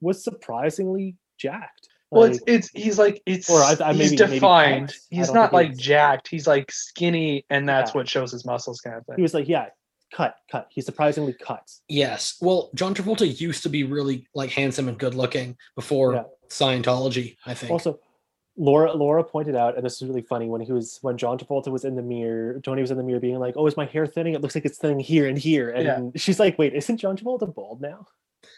[0.00, 1.88] was surprisingly jacked.
[2.12, 4.88] Well, it's it's he's like it's Or I- I he's maybe- maybe defined.
[4.88, 4.96] cut.
[5.10, 6.28] He's don't like he's- jacked.
[6.28, 7.98] He's like skinny, and that's Yeah.
[7.98, 9.16] what shows his muscles, kind of thing.
[9.16, 9.66] he was like, yeah,
[10.12, 10.66] cut, cut.
[10.70, 11.80] He surprisingly cuts.
[11.88, 12.36] yes.
[12.40, 16.22] Well, John Travolta used to be really like handsome and good-looking before Yeah.
[16.48, 17.36] Scientology.
[17.46, 17.72] I think.
[17.72, 17.98] Also,
[18.58, 21.68] Laura Laura pointed out, and this is really funny when he was when John Travolta
[21.68, 24.06] was in the mirror, Tony was in the mirror being like, "Oh, is my hair
[24.06, 24.34] thinning?
[24.34, 25.84] It looks like it's thinning here and here." And
[26.14, 26.20] Yeah.
[26.20, 28.06] she's like, "Wait, isn't John Travolta bald now?"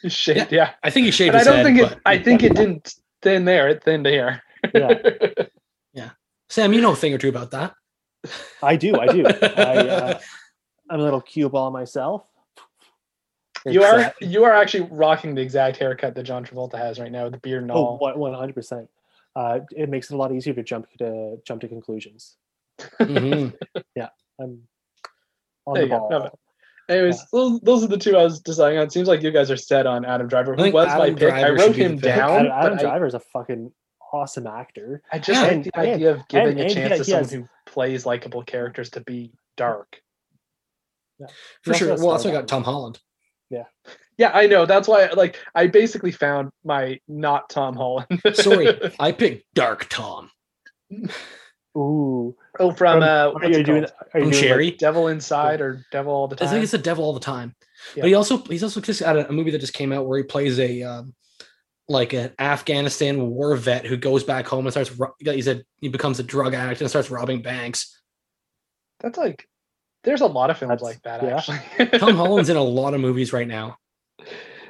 [0.08, 0.70] Shit, yeah.
[0.82, 1.64] I think he shaved And I don't head.
[1.66, 1.98] think it.
[2.04, 2.94] I think it didn't
[3.24, 3.68] thin there.
[3.68, 4.42] It thinned here.
[4.72, 4.94] Yeah.
[5.92, 6.10] Yeah.
[6.48, 7.72] Sam, you know a thing or two about that.
[8.60, 9.24] I do, I do.
[9.26, 10.18] I, uh,
[10.90, 12.26] I'm a little cue ball myself.
[13.64, 17.12] you are uh, you are actually rocking the exact haircut that John Travolta has right
[17.12, 17.98] now with the beard and oh, all.
[18.16, 18.90] one hundred percent.
[19.36, 22.36] Uh, it makes it a lot easier to jump to jump to conclusions.
[23.00, 23.54] Mhm.
[24.40, 24.62] I'm
[25.66, 26.38] on There the ball.
[26.88, 28.84] No, but- Anyways, those, those are the two I was deciding on.
[28.86, 31.04] It Seems like you guys are set on Adam Driver, I who think was my
[31.04, 31.32] Adam pick.
[31.32, 33.72] I wrote should be the him down, Adam, Adam Driver is a fucking
[34.12, 35.02] awesome actor.
[35.12, 37.22] I just Yeah, like and- the and- idea of giving and- a chance to someone
[37.24, 40.00] has- who plays likable characters to be dark.
[41.18, 41.24] He
[41.62, 41.88] For sure.
[41.96, 43.00] Well, that's why I got Tom Holland.
[43.50, 43.64] Yeah.
[44.18, 44.66] Yeah, I know.
[44.66, 48.06] That's why, like, I basically found my not Tom Holland.
[48.34, 48.68] Sorry,
[49.00, 50.30] I picked Dark Tom.
[51.76, 52.36] Ooh.
[52.60, 53.84] Oh, from, From- uh, Are you doing?
[53.84, 54.70] Are you From doing, like, Cherry.
[54.72, 56.48] Devil Inside or Devil All the Time?
[56.48, 57.54] I think it's the devil all the time.
[57.96, 58.02] Yeah.
[58.02, 60.18] But he also he's also just at a, a movie that just came out where
[60.18, 61.14] he plays a um,
[61.88, 65.88] like an Afghanistan war vet who goes back home and starts ro- he's a he
[65.88, 68.00] becomes a drug addict and starts robbing banks.
[69.00, 69.46] That's like,
[70.04, 71.36] there's a lot of films That's- like that yeah.
[71.36, 71.98] actually.
[71.98, 73.76] Tom Holland's in a lot of movies right now.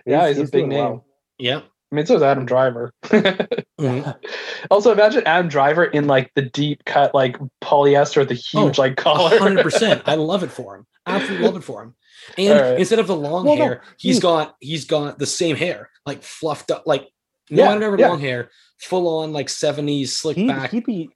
[0.07, 0.78] Yeah, he's a big name.
[0.78, 1.07] well.
[1.38, 1.61] Yeah.
[1.95, 2.92] I mean, so is Adam Driver.
[3.05, 4.16] Mhm.
[4.70, 8.82] also, imagine Adam Driver in like the deep cut, like polyester with the huge Oh,
[8.82, 9.38] like collar.
[9.38, 10.03] hundred percent.
[10.07, 10.86] I love it for him.
[11.07, 11.95] Absolutely love it for him.
[12.36, 12.80] And All right.
[12.80, 16.24] instead of the long Well, hair, he's he- got he's got the same hair, like
[16.24, 17.09] fluffed up, like
[17.49, 18.09] no Yeah, Adam Driver yeah.
[18.09, 20.70] long hair, full on like seventies slick He'd, back.
[20.72, 21.11] he'd be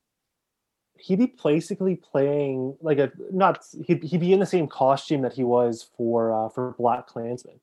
[0.98, 5.32] he'd be basically playing like a not he'd, he'd be in the same costume that
[5.32, 7.58] he was for uh for Black Klansman.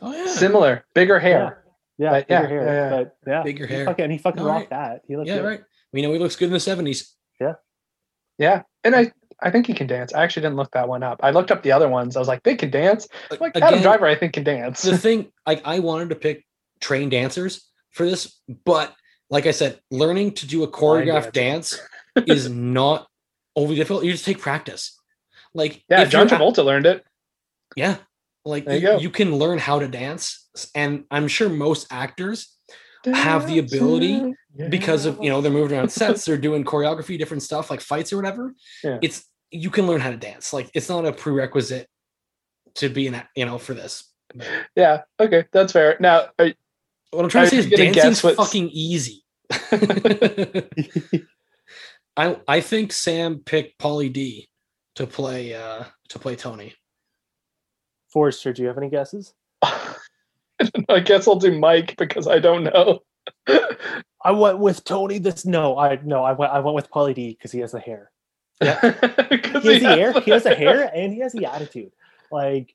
[0.00, 1.62] oh yeah, Similar, bigger hair.
[1.64, 1.69] Yeah,
[2.08, 2.64] But bigger yeah, hair.
[2.64, 2.90] yeah, yeah.
[2.90, 3.84] But yeah, Bigger he hair.
[3.84, 5.02] Fucking, and he fucking All rocked that.
[5.06, 5.44] He looked yeah, good.
[5.44, 5.60] right.
[5.92, 7.14] We know he looks good in the seventies.
[7.40, 7.54] Yeah,
[8.38, 10.14] yeah, and I I think he can dance.
[10.14, 11.20] I actually didn't look that one up.
[11.22, 12.16] I looked up the other ones.
[12.16, 13.08] I was like, they can dance.
[13.30, 14.82] Like Adam Again, Driver, I think can dance.
[14.82, 16.44] the thing, like I wanted to pick
[16.80, 18.94] trained dancers for this, but
[19.28, 21.80] like I said, learning to do a choreographed dance
[22.26, 23.06] is not
[23.56, 24.04] overly difficult.
[24.04, 24.96] You just take practice.
[25.54, 27.04] Like yeah, John Travolta learned it.
[27.76, 27.96] Yeah.
[28.50, 30.48] Like you you, you can learn how to dance.
[30.74, 32.56] And I'm sure most actors
[33.06, 34.34] have the ability
[34.68, 38.12] because of you know they're moving around sets, they're doing choreography, different stuff like fights
[38.12, 38.54] or whatever.
[38.84, 38.98] Yeah.
[39.00, 40.52] It's you can learn how to dance.
[40.52, 41.88] Like it's not a prerequisite
[42.74, 44.04] to be in that you know for this.
[44.76, 45.96] Yeah, okay, that's fair.
[45.98, 46.52] Now, are,
[47.10, 49.24] What I'm trying to Are say is gonna dancing's guess fucking easy.
[52.16, 54.48] I I think Sam picked Pauly D
[54.96, 56.74] to play uh to play Tony.
[58.10, 59.34] Forrester, do you have any guesses?
[59.62, 63.00] I guess I'll do Mike because I don't know.
[64.24, 65.18] I went with Tony.
[65.18, 67.80] This no, I no, I went I went with Pauly D because he has the
[67.80, 68.10] hair.
[68.62, 68.78] Yeah,
[69.30, 70.20] He has the hair.
[70.20, 71.92] He has the hair, and he has the attitude.
[72.30, 72.74] Like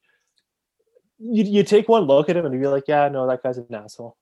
[1.20, 3.58] you, you take one look at him and you'd be like, yeah, no, that guy's
[3.58, 4.18] an asshole.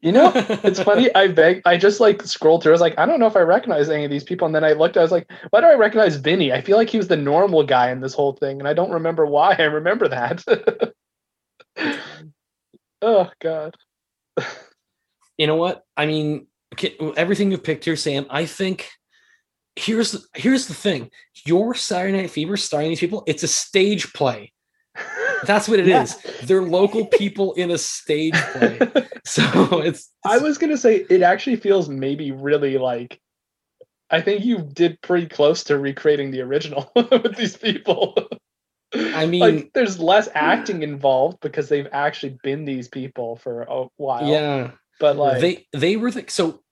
[0.00, 1.12] You know, it's funny.
[1.14, 1.62] I beg.
[1.64, 2.72] I just like scrolled through.
[2.72, 4.46] I was like, I don't know if I recognize any of these people.
[4.46, 4.96] And then I looked.
[4.96, 6.52] I was like, why do I recognize Vinny?
[6.52, 8.92] I feel like he was the normal guy in this whole thing, and I don't
[8.92, 9.56] remember why.
[9.58, 10.44] I remember that.
[13.02, 13.74] oh God.
[15.36, 15.84] you know what?
[15.96, 16.46] I mean,
[17.16, 18.26] everything you've picked here, Sam.
[18.30, 18.88] I think
[19.74, 21.10] here's here's the thing:
[21.44, 23.24] your Saturday Night Fever starring these people.
[23.26, 24.52] It's a stage play.
[25.44, 26.16] That's what it is.
[26.24, 26.30] Yeah.
[26.44, 28.78] They're local people in a stage play.
[29.24, 30.10] So it's.
[30.24, 33.20] I was gonna say it actually feels maybe really like.
[34.10, 38.14] I think you did pretty close to recreating the original with these people.
[38.94, 43.84] I mean- like, there's less acting involved because they've actually been these people for a
[43.98, 44.26] while.
[44.26, 44.70] yeah.
[44.98, 46.62] but like, they they were the so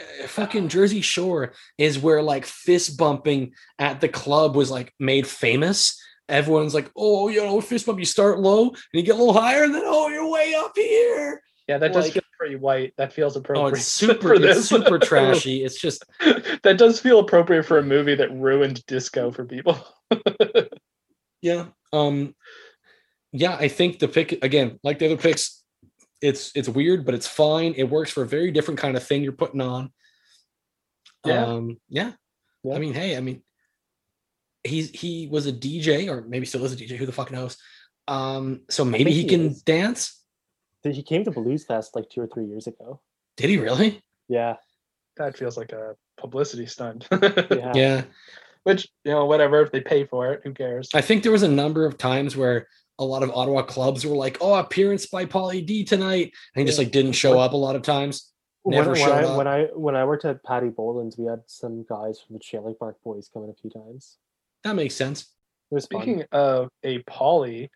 [0.00, 5.26] uh, fucking Jersey Shore is where like fist bumping at the club was like made
[5.26, 6.00] famous.
[6.28, 7.98] Everyone's like, oh, you know, fist bump.
[7.98, 10.72] You start low and you get a little higher, and then oh, you're way up
[10.74, 11.42] here.
[11.68, 12.94] yeah, that does like- feel pretty white.
[12.98, 13.64] That feels appropriate.
[13.64, 15.64] Oh, it's super, it's super trashy.
[15.64, 16.04] It's just
[16.62, 19.78] that does feel appropriate for a movie that ruined disco for people.
[21.42, 22.34] yeah, um,
[23.32, 23.56] yeah.
[23.56, 25.62] I think the pick again, like the other picks,
[26.20, 27.74] it's it's weird, but it's fine.
[27.76, 29.92] It works for a very different kind of thing you're putting on.
[31.24, 31.46] Yeah.
[31.46, 32.12] Um, yeah.
[32.62, 32.74] Yeah.
[32.74, 33.42] I mean, hey, I mean,
[34.68, 36.96] he's he was a DJ, or maybe still is a DJ.
[36.96, 37.56] Who the fuck knows?
[38.06, 39.62] Um, so maybe he, he can is.
[39.62, 40.22] dance.
[40.82, 43.00] He came to Blues Fest like two or three years ago.
[43.36, 44.02] Did he really?
[44.28, 44.56] Yeah,
[45.16, 47.06] that feels like a publicity stunt.
[47.22, 47.72] yeah.
[47.74, 48.02] Yeah.
[48.64, 49.62] Which, you know, whatever.
[49.62, 50.90] If they pay for it, who cares?
[50.94, 54.16] I think there was a number of times where a lot of Ottawa clubs were
[54.16, 57.56] like, "Oh, appearance by Pauly D tonight," and he just like didn't show up a
[57.56, 58.32] lot of times.
[58.66, 59.36] Never when, when I, up.
[59.36, 62.74] when I when I worked at Patty Boland's, we had some guys from the Shelly
[62.78, 64.18] Park Boys come in a few times.
[64.64, 65.22] That makes sense.
[65.70, 66.02] It was fun.
[66.02, 67.70] Speaking of a Polly,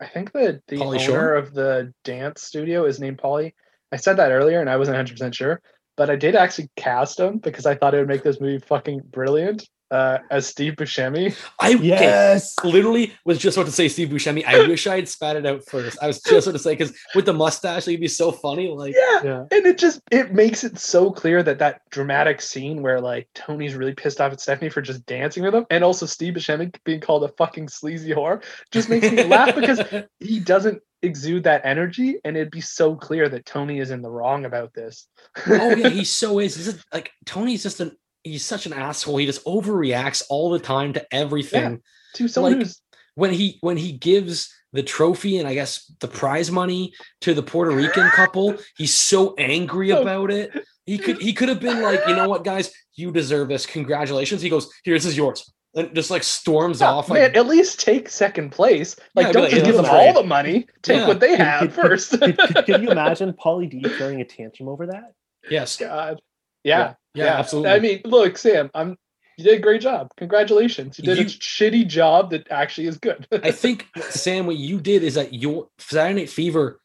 [0.00, 1.34] I think that the Pauly owner Shore?
[1.34, 3.54] of the dance studio is named Polly.
[3.92, 5.60] I said that earlier and I wasn't 100% sure,
[5.96, 9.02] but I did actually cast him because I thought it would make this movie fucking
[9.10, 11.36] brilliant uh, as Steve Buscemi.
[11.60, 12.54] I okay, Yes.
[12.64, 14.44] literally was just about to say Steve Buscemi.
[14.44, 15.98] I wish I had spat it out first.
[16.02, 18.68] I was just about to say because with the mustache, he'd be so funny.
[18.68, 19.20] Like, Yeah.
[19.24, 19.40] Yeah.
[19.50, 23.74] And it just it makes it so clear that that dramatic scene where like Tony's
[23.74, 27.00] really pissed off at Stephanie for just dancing with him, and also Steve Buscemi being
[27.00, 29.80] called a fucking sleazy whore, just makes me laugh because
[30.20, 34.10] he doesn't exude that energy, and it'd be so clear that Tony is in the
[34.10, 35.06] wrong about this.
[35.46, 36.56] oh yeah, he so is.
[36.56, 39.16] He's just, like Tony's just an he's such an asshole.
[39.16, 41.70] He just overreacts all the time to everything.
[41.72, 41.76] Yeah,
[42.14, 42.80] to someone like- who's
[43.14, 47.42] When he when he gives the trophy and I guess the prize money to the
[47.42, 50.50] Puerto Rican couple, he's so angry about it.
[50.84, 53.64] He could he could have been like, you know what, guys, you deserve this.
[53.64, 54.42] Congratulations.
[54.42, 55.50] He goes, here, this is yours.
[55.74, 57.08] And just like storms Yeah, off.
[57.10, 58.96] man, Like, at least take second place.
[59.14, 60.66] Like, Yeah, don't but just give them doesn't all the money.
[60.82, 61.06] Take Yeah.
[61.08, 62.18] what they have first.
[62.18, 65.12] can could, could you imagine Pauly D throwing a tantrum over that?
[65.50, 65.76] yes.
[65.76, 66.20] God.
[66.64, 67.70] Yeah, Yeah, absolutely.
[67.70, 68.96] I mean, look, Sam, I'm
[69.36, 70.10] you did a great job.
[70.16, 70.98] Congratulations.
[70.98, 73.26] You did a shitty job that actually is good.
[73.30, 76.80] I think Sam, what you did is that your Saturday Night Fever,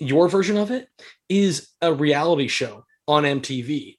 [0.00, 0.88] your version of it,
[1.28, 3.98] is a reality show on MTV.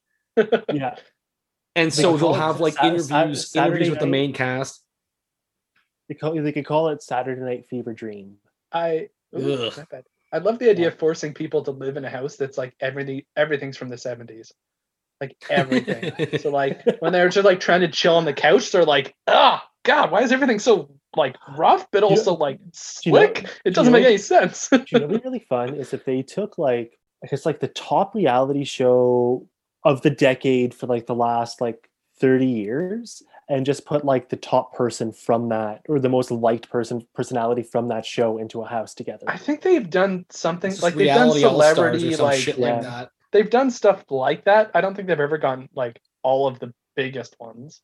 [0.74, 0.96] Yeah,
[1.76, 4.82] And so call they'll have like Sat- Sat- interviews, Saturday interviews with the main cast.
[6.08, 8.36] they call they could call it Saturday Night Fever Dream.
[8.72, 9.74] I ooh, Ugh.
[9.78, 10.04] not bad.
[10.34, 13.24] I love the idea of forcing people to live in a house that's like everything
[13.36, 14.52] everything's from the 70s.
[15.22, 16.38] Like everything.
[16.40, 19.66] so like when they're just like trying to chill on the couch, they're like, ah,
[19.84, 22.66] God, why is everything so like rough, but You know- also like you
[23.14, 23.50] know- slick?
[23.64, 24.68] it doesn't know- make any sense.
[24.70, 27.70] Do you know what'd be really fun is if they took like it's like the
[27.70, 29.48] top reality show
[29.84, 31.90] of the decade for like the last like
[32.20, 36.70] 30 years and just put like the top person from that or the most liked
[36.70, 39.26] person personality from that show into a house together.
[39.28, 42.74] I think they've done something It's like they've done Reality celebrity like shit yeah.
[42.74, 43.12] like that.
[43.36, 44.72] They've done stuff like that.
[44.74, 47.82] I don't think they've ever gone like all of the biggest ones.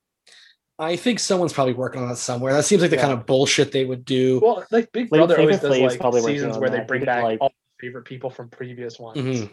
[0.79, 2.53] I think someone's probably working on that somewhere.
[2.53, 3.01] That seems like the Yeah.
[3.03, 4.39] kind of bullshit they would do.
[4.41, 6.83] Well, like Big Flav- Brother always Flavor does like probably working seasons where they that.
[6.83, 9.19] He bring did, back like- all the favorite people from previous ones.
[9.19, 9.49] Mhm.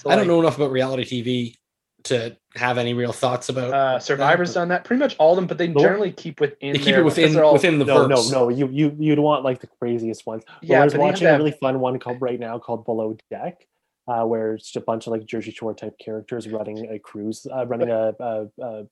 [0.00, 1.54] So, I don't know enough about reality TV
[2.04, 3.72] to have any real thoughts about.
[3.72, 4.84] Uh, Survivor's done that.
[4.84, 5.82] Pretty much all of them, but they Nope.
[5.82, 6.72] generally keep within.
[6.72, 8.30] they keep there it within all- within the no, no, verse.
[8.30, 8.48] no.
[8.50, 10.42] You you you'd want like the craziest ones.
[10.62, 13.16] Yeah, I was but have watching a really fun one called right now called Below
[13.30, 13.66] Deck,
[14.08, 17.46] uh, where it's just a bunch of like Jersey Shore type characters running a cruise,
[17.54, 18.84] uh, running a, a, a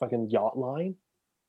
[0.00, 0.94] fucking yacht line.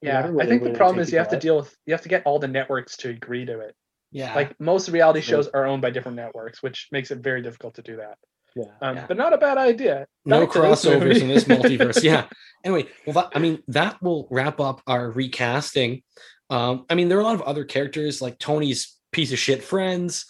[0.02, 2.10] Yeah, where I think the problem is you have to deal with you have to
[2.10, 3.76] get all the networks to agree to it.
[4.12, 4.34] Yeah.
[4.34, 7.82] Like most reality shows are owned by different networks, which makes it very difficult to
[7.82, 8.18] do that.
[8.56, 8.64] Yeah.
[8.82, 9.06] Um, Yeah.
[9.08, 10.08] But not a bad idea.
[10.26, 11.22] no Back to this crossovers movie.
[11.22, 12.02] in this multiverse.
[12.04, 12.26] Yeah.
[12.64, 16.02] Anyway, well, that, I mean, that will wrap up our recasting.
[16.50, 19.64] Um, I mean, there are a lot of other characters like Tony's piece of shit
[19.64, 20.26] friends,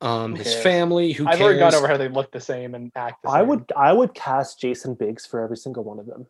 [0.00, 1.12] um, his family.
[1.12, 1.42] Who I've cares?
[1.42, 3.36] already gone over how they look the same and act the same.
[3.36, 6.26] I would I would cast Jason Biggs for every single one of them.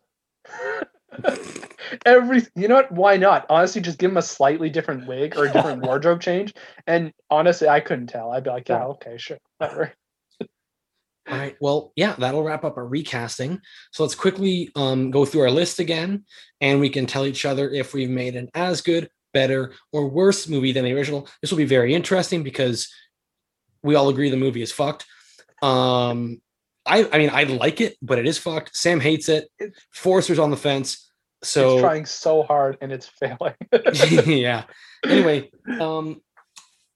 [2.05, 2.91] Every, you know what?
[2.91, 3.45] Why not?
[3.49, 6.53] Honestly, just give him a slightly different wig or a different wardrobe change.
[6.85, 8.31] And honestly, I couldn't tell.
[8.31, 8.85] I'd be like, yeah, Yeah.
[8.87, 9.93] okay, sure, whatever.
[11.29, 11.55] All right.
[11.61, 13.61] Well, yeah, that'll wrap up our recasting.
[13.91, 16.25] So let's quickly um, go through our list again,
[16.61, 20.47] and we can tell each other if we've made an as good, better, or worse
[20.47, 21.27] movie than the original.
[21.41, 22.91] This will be very interesting because
[23.87, 25.05] we all agree the movie is fucked.
[25.61, 26.41] Um,
[26.85, 28.75] I, I mean, I like it, but it is fucked.
[28.75, 29.49] Sam hates it.
[29.59, 31.11] It's- Forrester's on the fence.
[31.41, 33.55] it's So trying so hard and it's failing.
[34.41, 34.63] yeah.
[35.05, 36.21] Anyway, um,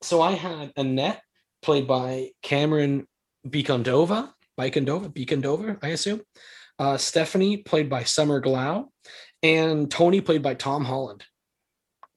[0.01, 1.21] so I had Annette
[1.61, 3.05] played by Camren
[3.47, 6.21] Bicondova, Bicondova, Bicondova, I assume.
[6.79, 8.87] Uh, Stephanie played by Summer Glau,
[9.43, 11.23] and Tony played by Tom Holland.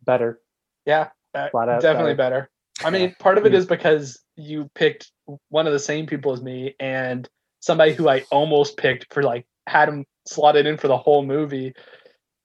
[0.02, 0.40] Better.
[0.86, 1.48] yeah, uh,
[1.80, 2.50] definitely better.
[2.82, 5.10] I mean, part of it is because you picked
[5.48, 7.28] one of the same people as me and
[7.60, 11.72] somebody who I almost picked for like had him slotted in for the whole movie.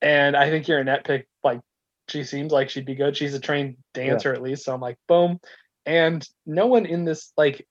[0.02, 1.60] And I think your Annette pick, like,
[2.08, 3.18] she seems like she'd be good.
[3.18, 4.64] She's a trained dancer at least.
[4.66, 5.40] So I'm like, boom.
[5.86, 7.68] And no one in this, like,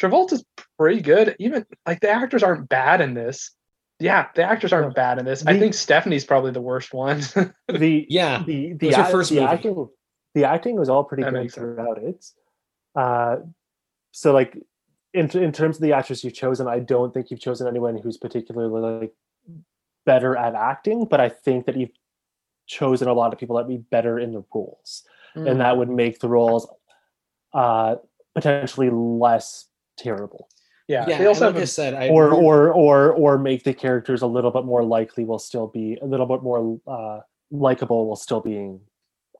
[0.00, 0.44] Travolta's
[0.78, 1.36] pretty good.
[1.38, 3.52] Even like the actors aren't bad in this.
[4.00, 4.94] Yeah, the actors aren't No.
[4.94, 5.46] bad in this.
[5.46, 7.22] I think Stephanie's probably the worst one.
[7.68, 8.42] The Yeah.
[8.44, 9.46] the the, was her first the movie.
[9.46, 9.88] acting
[10.34, 12.24] the acting was all pretty That good throughout it.
[12.94, 13.36] Uh,
[14.12, 14.58] so like
[15.14, 18.16] in in terms of the actress you've chosen, I don't think you've chosen anyone who's
[18.18, 19.14] particularly like
[20.04, 21.90] better at acting, but I think that you've
[22.66, 25.04] chosen a lot of people that be better in the roles,
[25.34, 25.46] Hmm.
[25.46, 26.66] and that would make the roles
[27.54, 27.96] uh,
[28.34, 29.68] potentially less
[29.98, 30.48] terrible,
[30.88, 31.18] yeah, Yeah.
[31.18, 34.26] they also and have like said, I or or or or make the characters a
[34.26, 37.20] little bit more likely will still be a little bit more uh,
[37.50, 38.80] likable while still being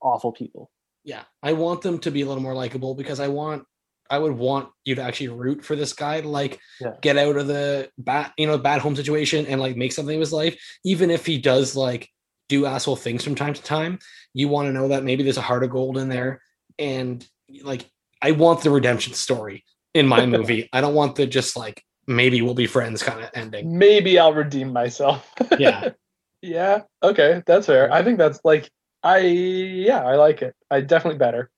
[0.02, 0.70] awful people.
[1.04, 3.64] Yeah, I want them to be a little more likable because I want
[4.10, 6.92] I would want you to actually root for this guy to like Yeah.
[7.00, 10.20] get out of the bad you know bad home situation and like make something of
[10.20, 12.08] his life, even if he does like
[12.48, 13.98] do asshole things from time to time.
[14.34, 16.40] You want to know that maybe there's a heart of gold in there,
[16.78, 17.26] and
[17.62, 17.88] like
[18.20, 20.68] I want the redemption story in my movie.
[20.72, 23.78] I don't want the just like maybe we'll be friends kind of ending.
[23.78, 25.30] maybe I'll redeem myself.
[25.58, 25.90] Yeah,
[26.42, 26.82] yeah.
[27.02, 27.90] Okay, that's fair.
[27.92, 28.70] I think that's like
[29.02, 30.54] I yeah, I like it.
[30.70, 31.50] I definitely better.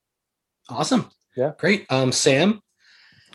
[0.69, 1.09] awesome.
[1.37, 1.51] Yeah.
[1.57, 1.85] great.
[1.89, 2.61] Um, Sam,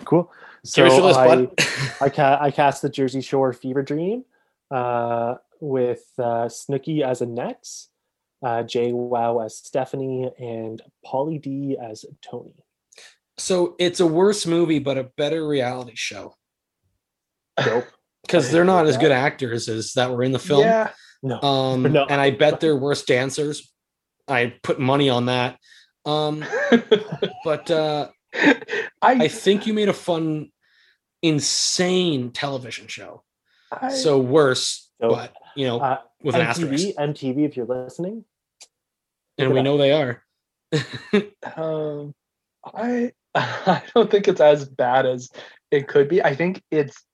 [0.05, 0.31] Cool.
[0.75, 2.05] give us your list, I.
[2.05, 4.25] I, ca- I cast the Jersey Shore Fever Dream
[4.71, 7.69] uh, with uh, Snooki as Annette,
[8.43, 12.55] uh, JWoww as Stephanie, and Pauly D as Tony.
[13.37, 16.35] So it's a worse movie, but a better reality show.
[17.63, 17.85] Dope.
[18.23, 20.63] because they're not as good actors as that were in the film.
[20.63, 20.91] Yeah.
[21.23, 21.41] No.
[21.43, 22.07] Um, No.
[22.09, 23.71] and I bet they're worse dancers.
[24.31, 25.59] I put money on that.
[26.05, 26.45] Um,
[27.45, 28.63] but uh, I
[29.03, 30.51] I, think you made a fun,
[31.23, 33.23] insane television show.
[33.71, 37.67] I So worse, So, but you know, uh, with an asterisk, MTV, MTV, if you're
[37.67, 38.25] listening,
[39.37, 40.23] and we know they are.
[41.57, 42.15] um
[42.65, 45.31] I I don't think it's as bad as
[45.71, 46.23] it could be.
[46.23, 47.05] I think it's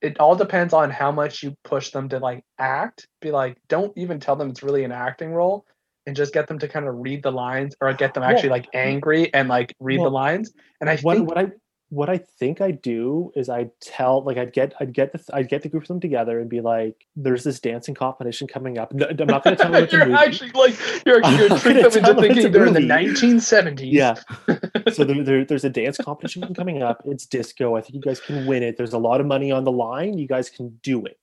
[0.00, 3.08] it all depends on how much you push them to like act.
[3.20, 5.66] Be like, don't even tell them it's really an acting role
[6.06, 8.50] and just get them to kind of read the lines or get them Well, actually
[8.50, 10.52] like angry and like read well, the lines.
[10.80, 11.50] And I what think what I
[11.88, 15.48] what I think I do is I tell like I'd get I'd get the I'd
[15.48, 18.92] get the group of them together and be like, "There's this dancing competition coming up."
[18.92, 20.76] No, I'm not going to tell them it's you're actually like
[21.06, 23.92] you're I'm actually gonna not trick gonna them into thinking they're in the 1970s.
[23.92, 24.14] Yeah.
[24.92, 27.02] so there, there, there's a dance competition coming up.
[27.04, 27.76] It's disco.
[27.76, 28.76] I think you guys can win it.
[28.76, 30.18] There's a lot of money on the line.
[30.18, 31.18] You guys can do it.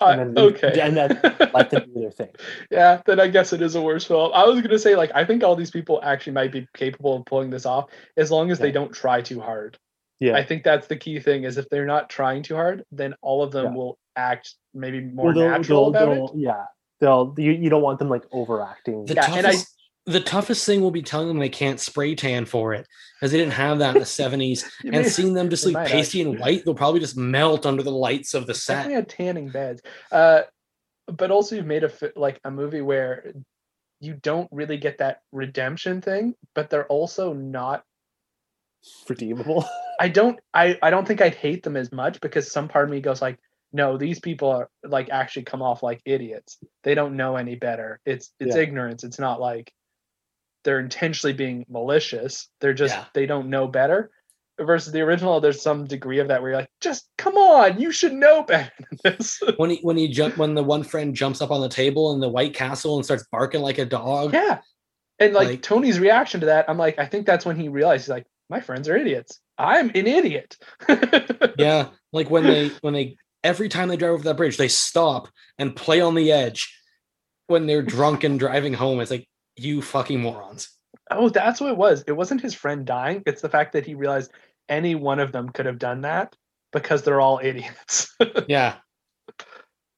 [0.00, 0.80] Uh, and then leave- okay.
[0.80, 1.20] and then
[1.54, 2.28] Let them do their thing.
[2.70, 4.30] yeah, then I guess it is a worse film.
[4.34, 7.24] I was gonna say like I think all these people actually might be capable of
[7.24, 7.86] pulling this off
[8.16, 9.78] as long as they don't try too hard.
[10.20, 10.34] Yeah.
[10.36, 13.42] I think that's the key thing is if they're not trying too hard, then all
[13.42, 13.72] of them Yeah.
[13.74, 16.64] will act maybe more Well, they'll- natural they'll- about they'll- Yeah.
[17.00, 19.04] They'll you, you don't want them like overacting.
[19.04, 19.75] The Yeah, and I- toughest,
[20.06, 22.86] the toughest thing will be telling them they can't spray tan for it
[23.20, 24.64] because they didn't have that in the seventies.
[24.82, 27.82] and may- seeing them just like might pasty and white, they'll probably just melt under
[27.82, 28.96] the lights of the definitely set.
[28.96, 29.82] had tanning beds.
[30.12, 30.42] Uh,
[31.08, 33.32] but also you've made a fi- like a movie where
[34.00, 37.82] you don't really get that redemption thing, but they're also not
[39.08, 39.64] redeemable.
[40.00, 42.90] I don't I I don't think I'd hate them as much because some part of
[42.90, 43.38] me goes like,
[43.72, 46.58] no, these people are like actually come off like idiots.
[46.84, 48.00] They don't know any better.
[48.04, 48.62] It's it's Yeah.
[48.62, 49.04] ignorance.
[49.04, 49.72] It's not like
[50.66, 52.48] they're intentionally being malicious.
[52.60, 53.04] They're just Yeah.
[53.14, 54.10] they don't know better.
[54.60, 57.92] Versus the original, there's some degree of that where you're like, just come on, you
[57.92, 59.40] should know better than this.
[59.58, 62.20] When he when he jump when the one friend jumps up on the table in
[62.20, 64.32] the White Castle and starts barking like a dog.
[64.34, 64.60] yeah.
[65.18, 68.04] And like, Like- Tony's reaction to that, I'm like, I think that's when he realized
[68.04, 69.40] he's like, my friends are idiots.
[69.58, 70.56] I'm an idiot.
[71.58, 75.28] Yeah, like when they when they every time they drive over that bridge, they stop
[75.58, 76.72] and play on the edge
[77.46, 79.00] when they're drunk and driving home.
[79.00, 79.26] It's like
[79.56, 80.70] you fucking morons.
[81.10, 82.02] Oh, that's what it was.
[82.06, 83.22] It wasn't his friend dying.
[83.26, 84.32] It's the fact that he realized
[84.68, 86.34] any one of them could have done that
[86.72, 88.14] because they're all idiots.
[88.48, 88.76] Yeah.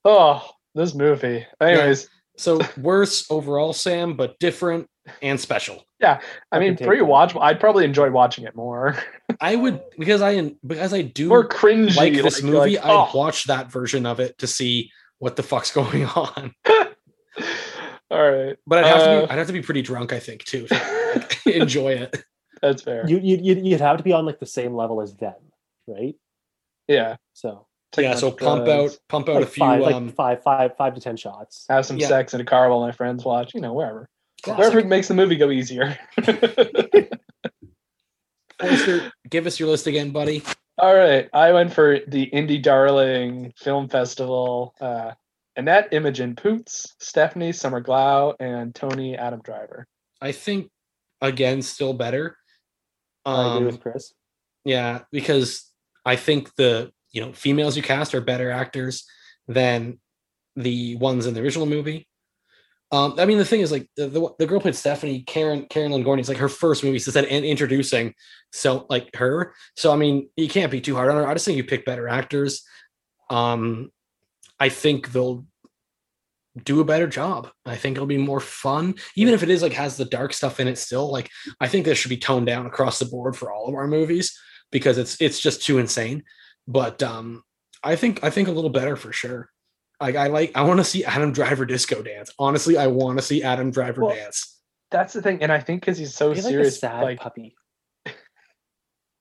[0.04, 1.46] oh, this movie.
[1.60, 4.88] Anyways, So worse overall, Sam, but different
[5.22, 5.84] and special.
[6.52, 7.08] I I mean, can take pretty that.
[7.08, 7.42] watchable.
[7.42, 8.96] I'd probably enjoy watching it more.
[9.40, 11.94] I would because I because I do more cringy.
[11.96, 12.76] like this you're movie.
[12.76, 13.10] like, I'd oh.
[13.14, 16.54] watch that version of it to see what the fuck's going on.
[18.10, 18.56] All right.
[18.66, 20.66] But I'd have to Uh, be I'd have to be pretty drunk, I think, too.
[20.66, 20.74] to
[21.14, 22.16] like, enjoy it.
[22.62, 23.08] That's fair.
[23.08, 25.34] you you you'd, you'd have to be on like the same level as them,
[25.86, 26.14] right?
[26.88, 27.16] yeah.
[27.34, 30.06] So Take yeah, enough so pump drugs, out pump out like a few five, um
[30.06, 31.64] like five, five, five to ten shots.
[31.68, 32.06] Have some yeah.
[32.08, 33.54] sex in a car while my friends watch.
[33.54, 34.08] You know, wherever.
[34.42, 34.58] classic.
[34.58, 35.98] Wherever makes the movie go easier.
[38.60, 40.42] Forrester, give us your list again, buddy.
[40.78, 44.74] All right, I went for the Indie Darling Film Festival.
[44.80, 45.12] Uh,
[45.58, 49.86] Annette Imogen Poots, Stephanie Summer Glau, and Tony Adam Driver.
[50.20, 50.70] I think
[51.20, 52.36] again still better.
[53.26, 54.14] I agree Um, with Chris.
[54.64, 55.70] yeah, because
[56.06, 59.04] I think the you know females you cast are better actors
[59.48, 59.98] than
[60.56, 62.06] the ones in the original movie.
[62.90, 65.92] Um, I mean, the thing is, like the, the, the girl played Stephanie Karen Karen
[65.92, 66.20] Lynn Gorney.
[66.20, 68.14] It's like her first movie, so said in, introducing,
[68.52, 69.52] so like her.
[69.76, 71.26] So I mean, you can't be too hard on her.
[71.26, 72.62] I just think you pick better actors.
[73.28, 73.90] Um,
[74.58, 75.44] I think they'll
[76.64, 77.50] do a better job.
[77.66, 80.60] I think it'll be more fun, even if it is like has the dark stuff
[80.60, 80.78] in it.
[80.78, 81.30] Still, like
[81.60, 84.38] I think this should be toned down across the board for all of our movies
[84.70, 86.24] because it's it's just too insane.
[86.66, 87.42] But um,
[87.82, 89.50] I think I think a little better for sure.
[90.00, 92.30] Like I like I want to see Adam Driver disco dance.
[92.38, 94.60] Honestly, I want to see Adam Driver Well, dance.
[94.90, 97.20] That's the thing, and I think because he's so Be like a serious, sad like,
[97.20, 97.56] puppy.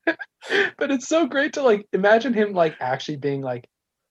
[0.06, 3.68] but it's so great to like imagine him like actually being like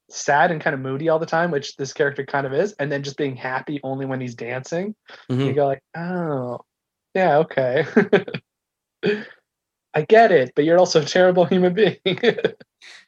[0.09, 2.91] sad and kind of moody all the time, which this character kind of is, and
[2.91, 4.95] then just being happy only when he's dancing.
[5.31, 5.47] Mhm.
[5.47, 6.61] You go like, oh,
[7.15, 7.87] yeah, okay.
[9.95, 11.97] I get it, but you're also a terrible human being.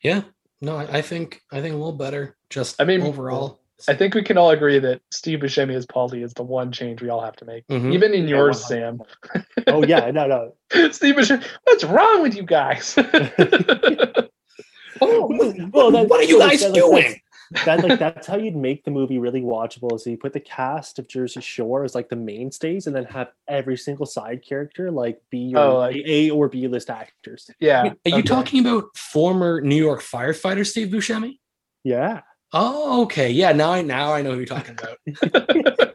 [0.03, 0.23] Yeah,
[0.61, 2.37] no, I, I think I think a little better.
[2.51, 6.25] Just I mean, overall, I think we can all agree that Steve Buscemi as Paulie
[6.25, 7.67] is the one change we all have to make.
[7.69, 7.93] Mhm.
[7.93, 8.67] Even in Yeah, yours, 100%.
[8.69, 9.03] Sam.
[9.67, 10.55] Oh yeah, no, no.
[10.93, 12.97] Steve Buscemi, what's wrong with you guys?
[15.01, 15.27] Oh,
[15.73, 17.03] Well, that- what are you like, guys that- doing?
[17.03, 17.21] that's-
[17.65, 19.99] That like that's how you'd make the movie really watchable.
[19.99, 23.29] So you put the cast of Jersey Shore as like the mainstays, and then have
[23.49, 27.49] every single side character like be your Oh, like- A or B list actors.
[27.59, 27.95] yeah.
[28.05, 31.39] Are you talking about former New York firefighter Steve Buscemi?
[31.85, 32.21] Yeah.
[32.53, 33.31] Oh, okay.
[33.31, 34.99] Yeah, now I now I know who you're talking about.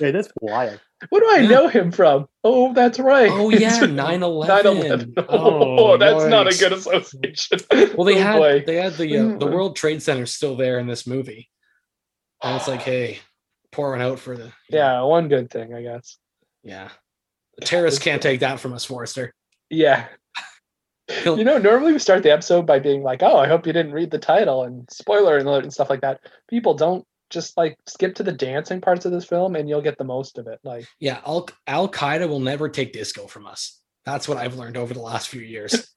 [0.00, 0.80] Yeah, that's wild.
[1.08, 1.48] What do I Yeah.
[1.48, 2.28] know him from?
[2.44, 3.30] Oh, that's right.
[3.32, 4.46] oh yeah, 9-11.
[4.46, 5.24] 9/11.
[5.28, 7.58] Oh, Oh, that's not a good association.
[7.96, 8.64] Well, they Oh, had boy.
[8.66, 9.52] they had the uh, the Mm.
[9.52, 11.48] World Trade Center still there in this movie,
[12.42, 13.20] and it's like, hey,
[13.72, 16.18] pour one out for the yeah, one good thing, I guess.
[16.62, 16.90] yeah.
[17.58, 19.32] The terrorists can't take that from us, Forrester.
[19.68, 20.06] Yeah.
[21.24, 23.92] You know, normally we start the episode by being like, "Oh, I hope you didn't
[23.92, 28.14] read the title and spoiler alert and stuff like that." People don't just like skip
[28.16, 30.60] to the dancing parts of this film, and you'll get the most of it.
[30.64, 33.80] Like, Yeah, Al Al Qaeda will never take disco from us.
[34.04, 35.94] That's what I've learned over the last few years.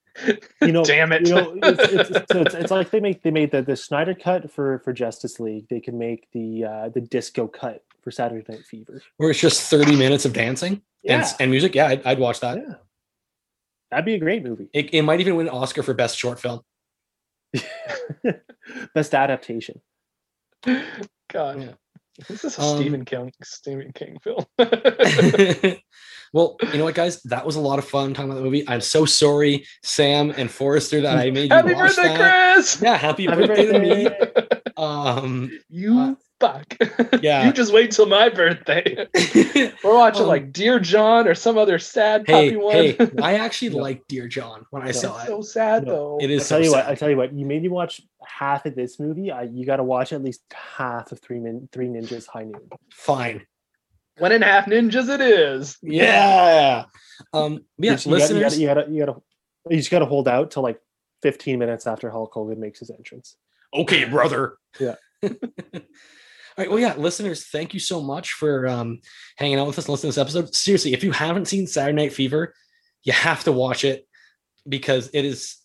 [0.62, 1.26] You know, damn it!
[1.26, 3.74] you know, it's, it's, it's, so it's, it's like they make they made the, the
[3.74, 5.66] Snyder cut for for Justice League.
[5.68, 9.02] They can make the uh, the disco cut for Saturday Night Fever.
[9.16, 11.74] Where it's just thirty minutes of dancing and, and music.
[11.74, 12.58] Yeah, I'd, I'd watch that.
[12.58, 12.74] yeah,
[13.90, 14.68] that'd be a great movie.
[14.72, 16.60] It, it might even win an Oscar for best short film.
[18.94, 19.80] Best adaptation.
[21.34, 21.72] God, Yeah.
[22.28, 24.44] this is a Um, Stephen King Stephen King film.
[26.32, 27.20] well, you know what, guys?
[27.24, 28.64] That was a lot of fun talking about the movie.
[28.68, 32.54] I'm so sorry, Sam and Forrester, that I made you Happy watch birthday, that.
[32.54, 32.80] Chris!
[32.80, 34.08] Yeah, happy, Happy birthday, to me.
[34.76, 36.14] Um, You Uh,
[36.46, 37.22] fuck.
[37.22, 37.46] yeah.
[37.46, 39.06] you just wait till my birthday.
[39.84, 42.74] We're watching Um, like Dear John or some other sad hey, puppy one.
[42.74, 43.78] hey, I actually No.
[43.82, 44.92] liked Dear John when I No.
[44.92, 45.26] saw It's it.
[45.28, 46.18] so sad No, though.
[46.20, 46.40] It is.
[46.40, 46.86] I is tell so you what.
[46.86, 47.32] I tell you what.
[47.32, 49.30] You made me watch half of this movie.
[49.30, 52.68] I, you got to watch at least half of Three Min, Three Ninjas High Noon.
[52.92, 53.46] Fine.
[54.18, 55.76] One and a half ninjas it is.
[55.82, 56.84] Yeah.
[57.32, 58.58] Um, yeah, you gotta- listeners.
[58.58, 59.20] you gotta, you gotta, you gotta,
[59.70, 60.80] you just gotta hold out till like
[61.22, 63.36] 15 minutes after Hulk Hogan makes his entrance.
[63.74, 64.56] okay, brother.
[64.78, 64.94] Yeah.
[66.56, 66.70] All right.
[66.70, 69.00] Well, yeah, listeners, thank you so much for um,
[69.36, 70.54] hanging out with us and listening to this episode.
[70.54, 72.54] Seriously, if you haven't seen Saturday Night Fever,
[73.02, 74.06] you have to watch it
[74.68, 75.56] because it is.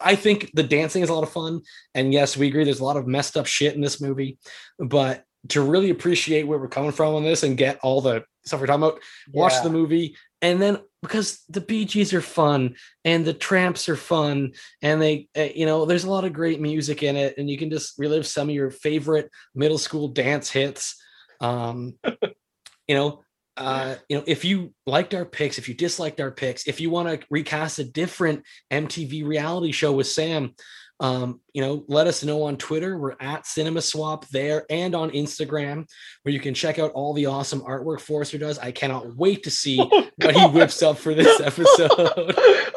[0.00, 1.62] I think the dancing is a lot of fun,
[1.94, 2.64] and yes, we agree.
[2.64, 4.38] There's a lot of messed up shit in this movie,
[4.78, 8.60] but to really appreciate where we're coming from on this and get all the stuff
[8.60, 9.00] we're talking about,
[9.32, 9.62] watch Yeah.
[9.64, 14.52] the movie and then because the Bee Gees are fun and the Trammps are fun
[14.82, 17.58] and they uh, you know there's a lot of great music in it and you
[17.58, 20.96] can just relive some of your favorite middle school dance hits.
[21.40, 21.98] Um
[22.88, 23.22] you know
[23.56, 26.90] uh you know if you liked our picks if you disliked our picks if you
[26.90, 28.42] want to recast a different
[28.72, 30.54] MTV reality show with Sam
[31.00, 35.10] um you know let us know on Twitter we're at Cinema Swap there and on
[35.10, 35.86] Instagram
[36.22, 39.50] where you can check out all the awesome artwork Forrester does I cannot wait to
[39.50, 41.90] see Oh, what he whips up for this episode.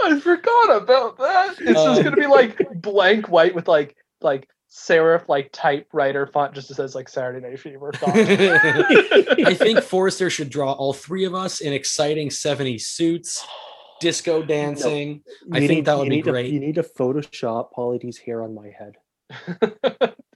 [0.03, 1.55] I forgot about that.
[1.59, 6.53] It's just Um, gonna be like blank white with like like serif like typewriter font
[6.55, 8.15] just says like Saturday Night Fever font.
[8.18, 13.45] I think Forrester should draw all three of us in exciting 70s suits,
[13.99, 15.23] disco dancing.
[15.51, 16.51] I You think that would be need to- great.
[16.51, 18.95] you need to Photoshop Pauly D's hair on my head.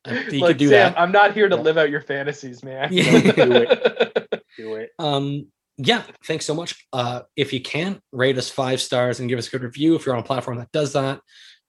[0.04, 1.00] I think you Look, could do Sam, that.
[1.00, 1.62] I'm not here to Yeah.
[1.62, 2.90] live out your fantasies, man.
[2.92, 3.22] Yeah.
[4.58, 4.90] Do it.
[5.00, 5.48] Um,
[5.78, 6.86] yeah, thanks so much.
[6.92, 10.06] Uh, if you can, rate us five stars and give us a good review if
[10.06, 11.22] you're on a platform that does that.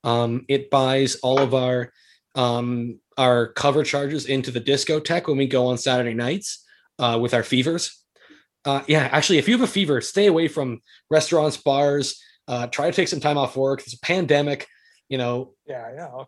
[0.03, 1.93] Um, it buys all of our
[2.35, 6.65] um our cover charges into the discotheque when we go on Saturday nights
[6.99, 8.02] uh with our fevers.
[8.65, 12.91] Uh yeah, actually, if you have a fever, stay away from restaurants, bars, uh try
[12.91, 13.81] to take some time off work.
[13.81, 14.69] It's a pandemic,
[15.09, 16.25] you know, yeah, yeah.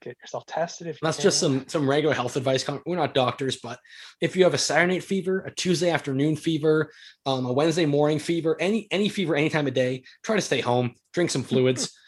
[0.00, 1.24] Get yourself tested if you that's can.
[1.24, 2.64] just some some regular health advice.
[2.86, 3.78] We're not doctors, but
[4.20, 6.90] if you have a Saturday night fever, a Tuesday afternoon fever,
[7.26, 10.60] um, a Wednesday morning fever, any any fever any time of day, try to stay
[10.60, 11.92] home, drink some fluids.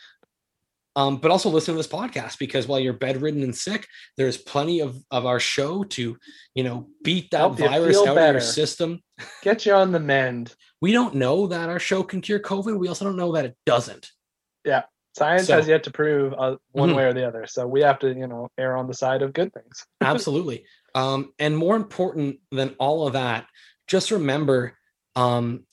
[0.96, 3.86] Um, but also listen to this podcast because while you're bedridden and sick,
[4.16, 6.16] there's plenty of, of our show to,
[6.54, 9.02] you know, beat that Help virus out of your system.
[9.42, 10.54] Get you on the mend.
[10.80, 12.78] We don't know that our show can cure COVID.
[12.78, 14.10] We also don't know that it doesn't.
[14.64, 14.82] Yeah.
[15.16, 16.96] Science So- has yet to prove uh, one Mhm.
[16.96, 17.46] way or the other.
[17.46, 19.86] So we have to, you know, err on the side of good things.
[20.02, 23.46] absolutely um and more important than all of that
[23.86, 24.76] just remember
[25.14, 25.66] um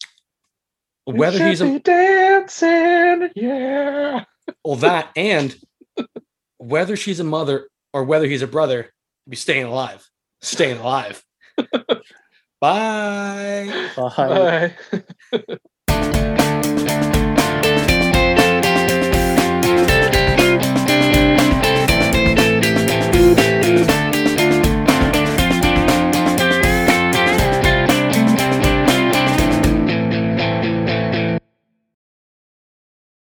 [1.05, 4.23] whether he's a dancing, yeah.
[4.63, 5.55] well that and
[6.57, 8.89] whether she's a mother or whether he's a brother
[9.27, 10.07] be staying alive
[10.41, 11.23] staying alive
[12.63, 13.89] Bye.
[13.97, 14.73] Bye.
[15.91, 16.37] Bye.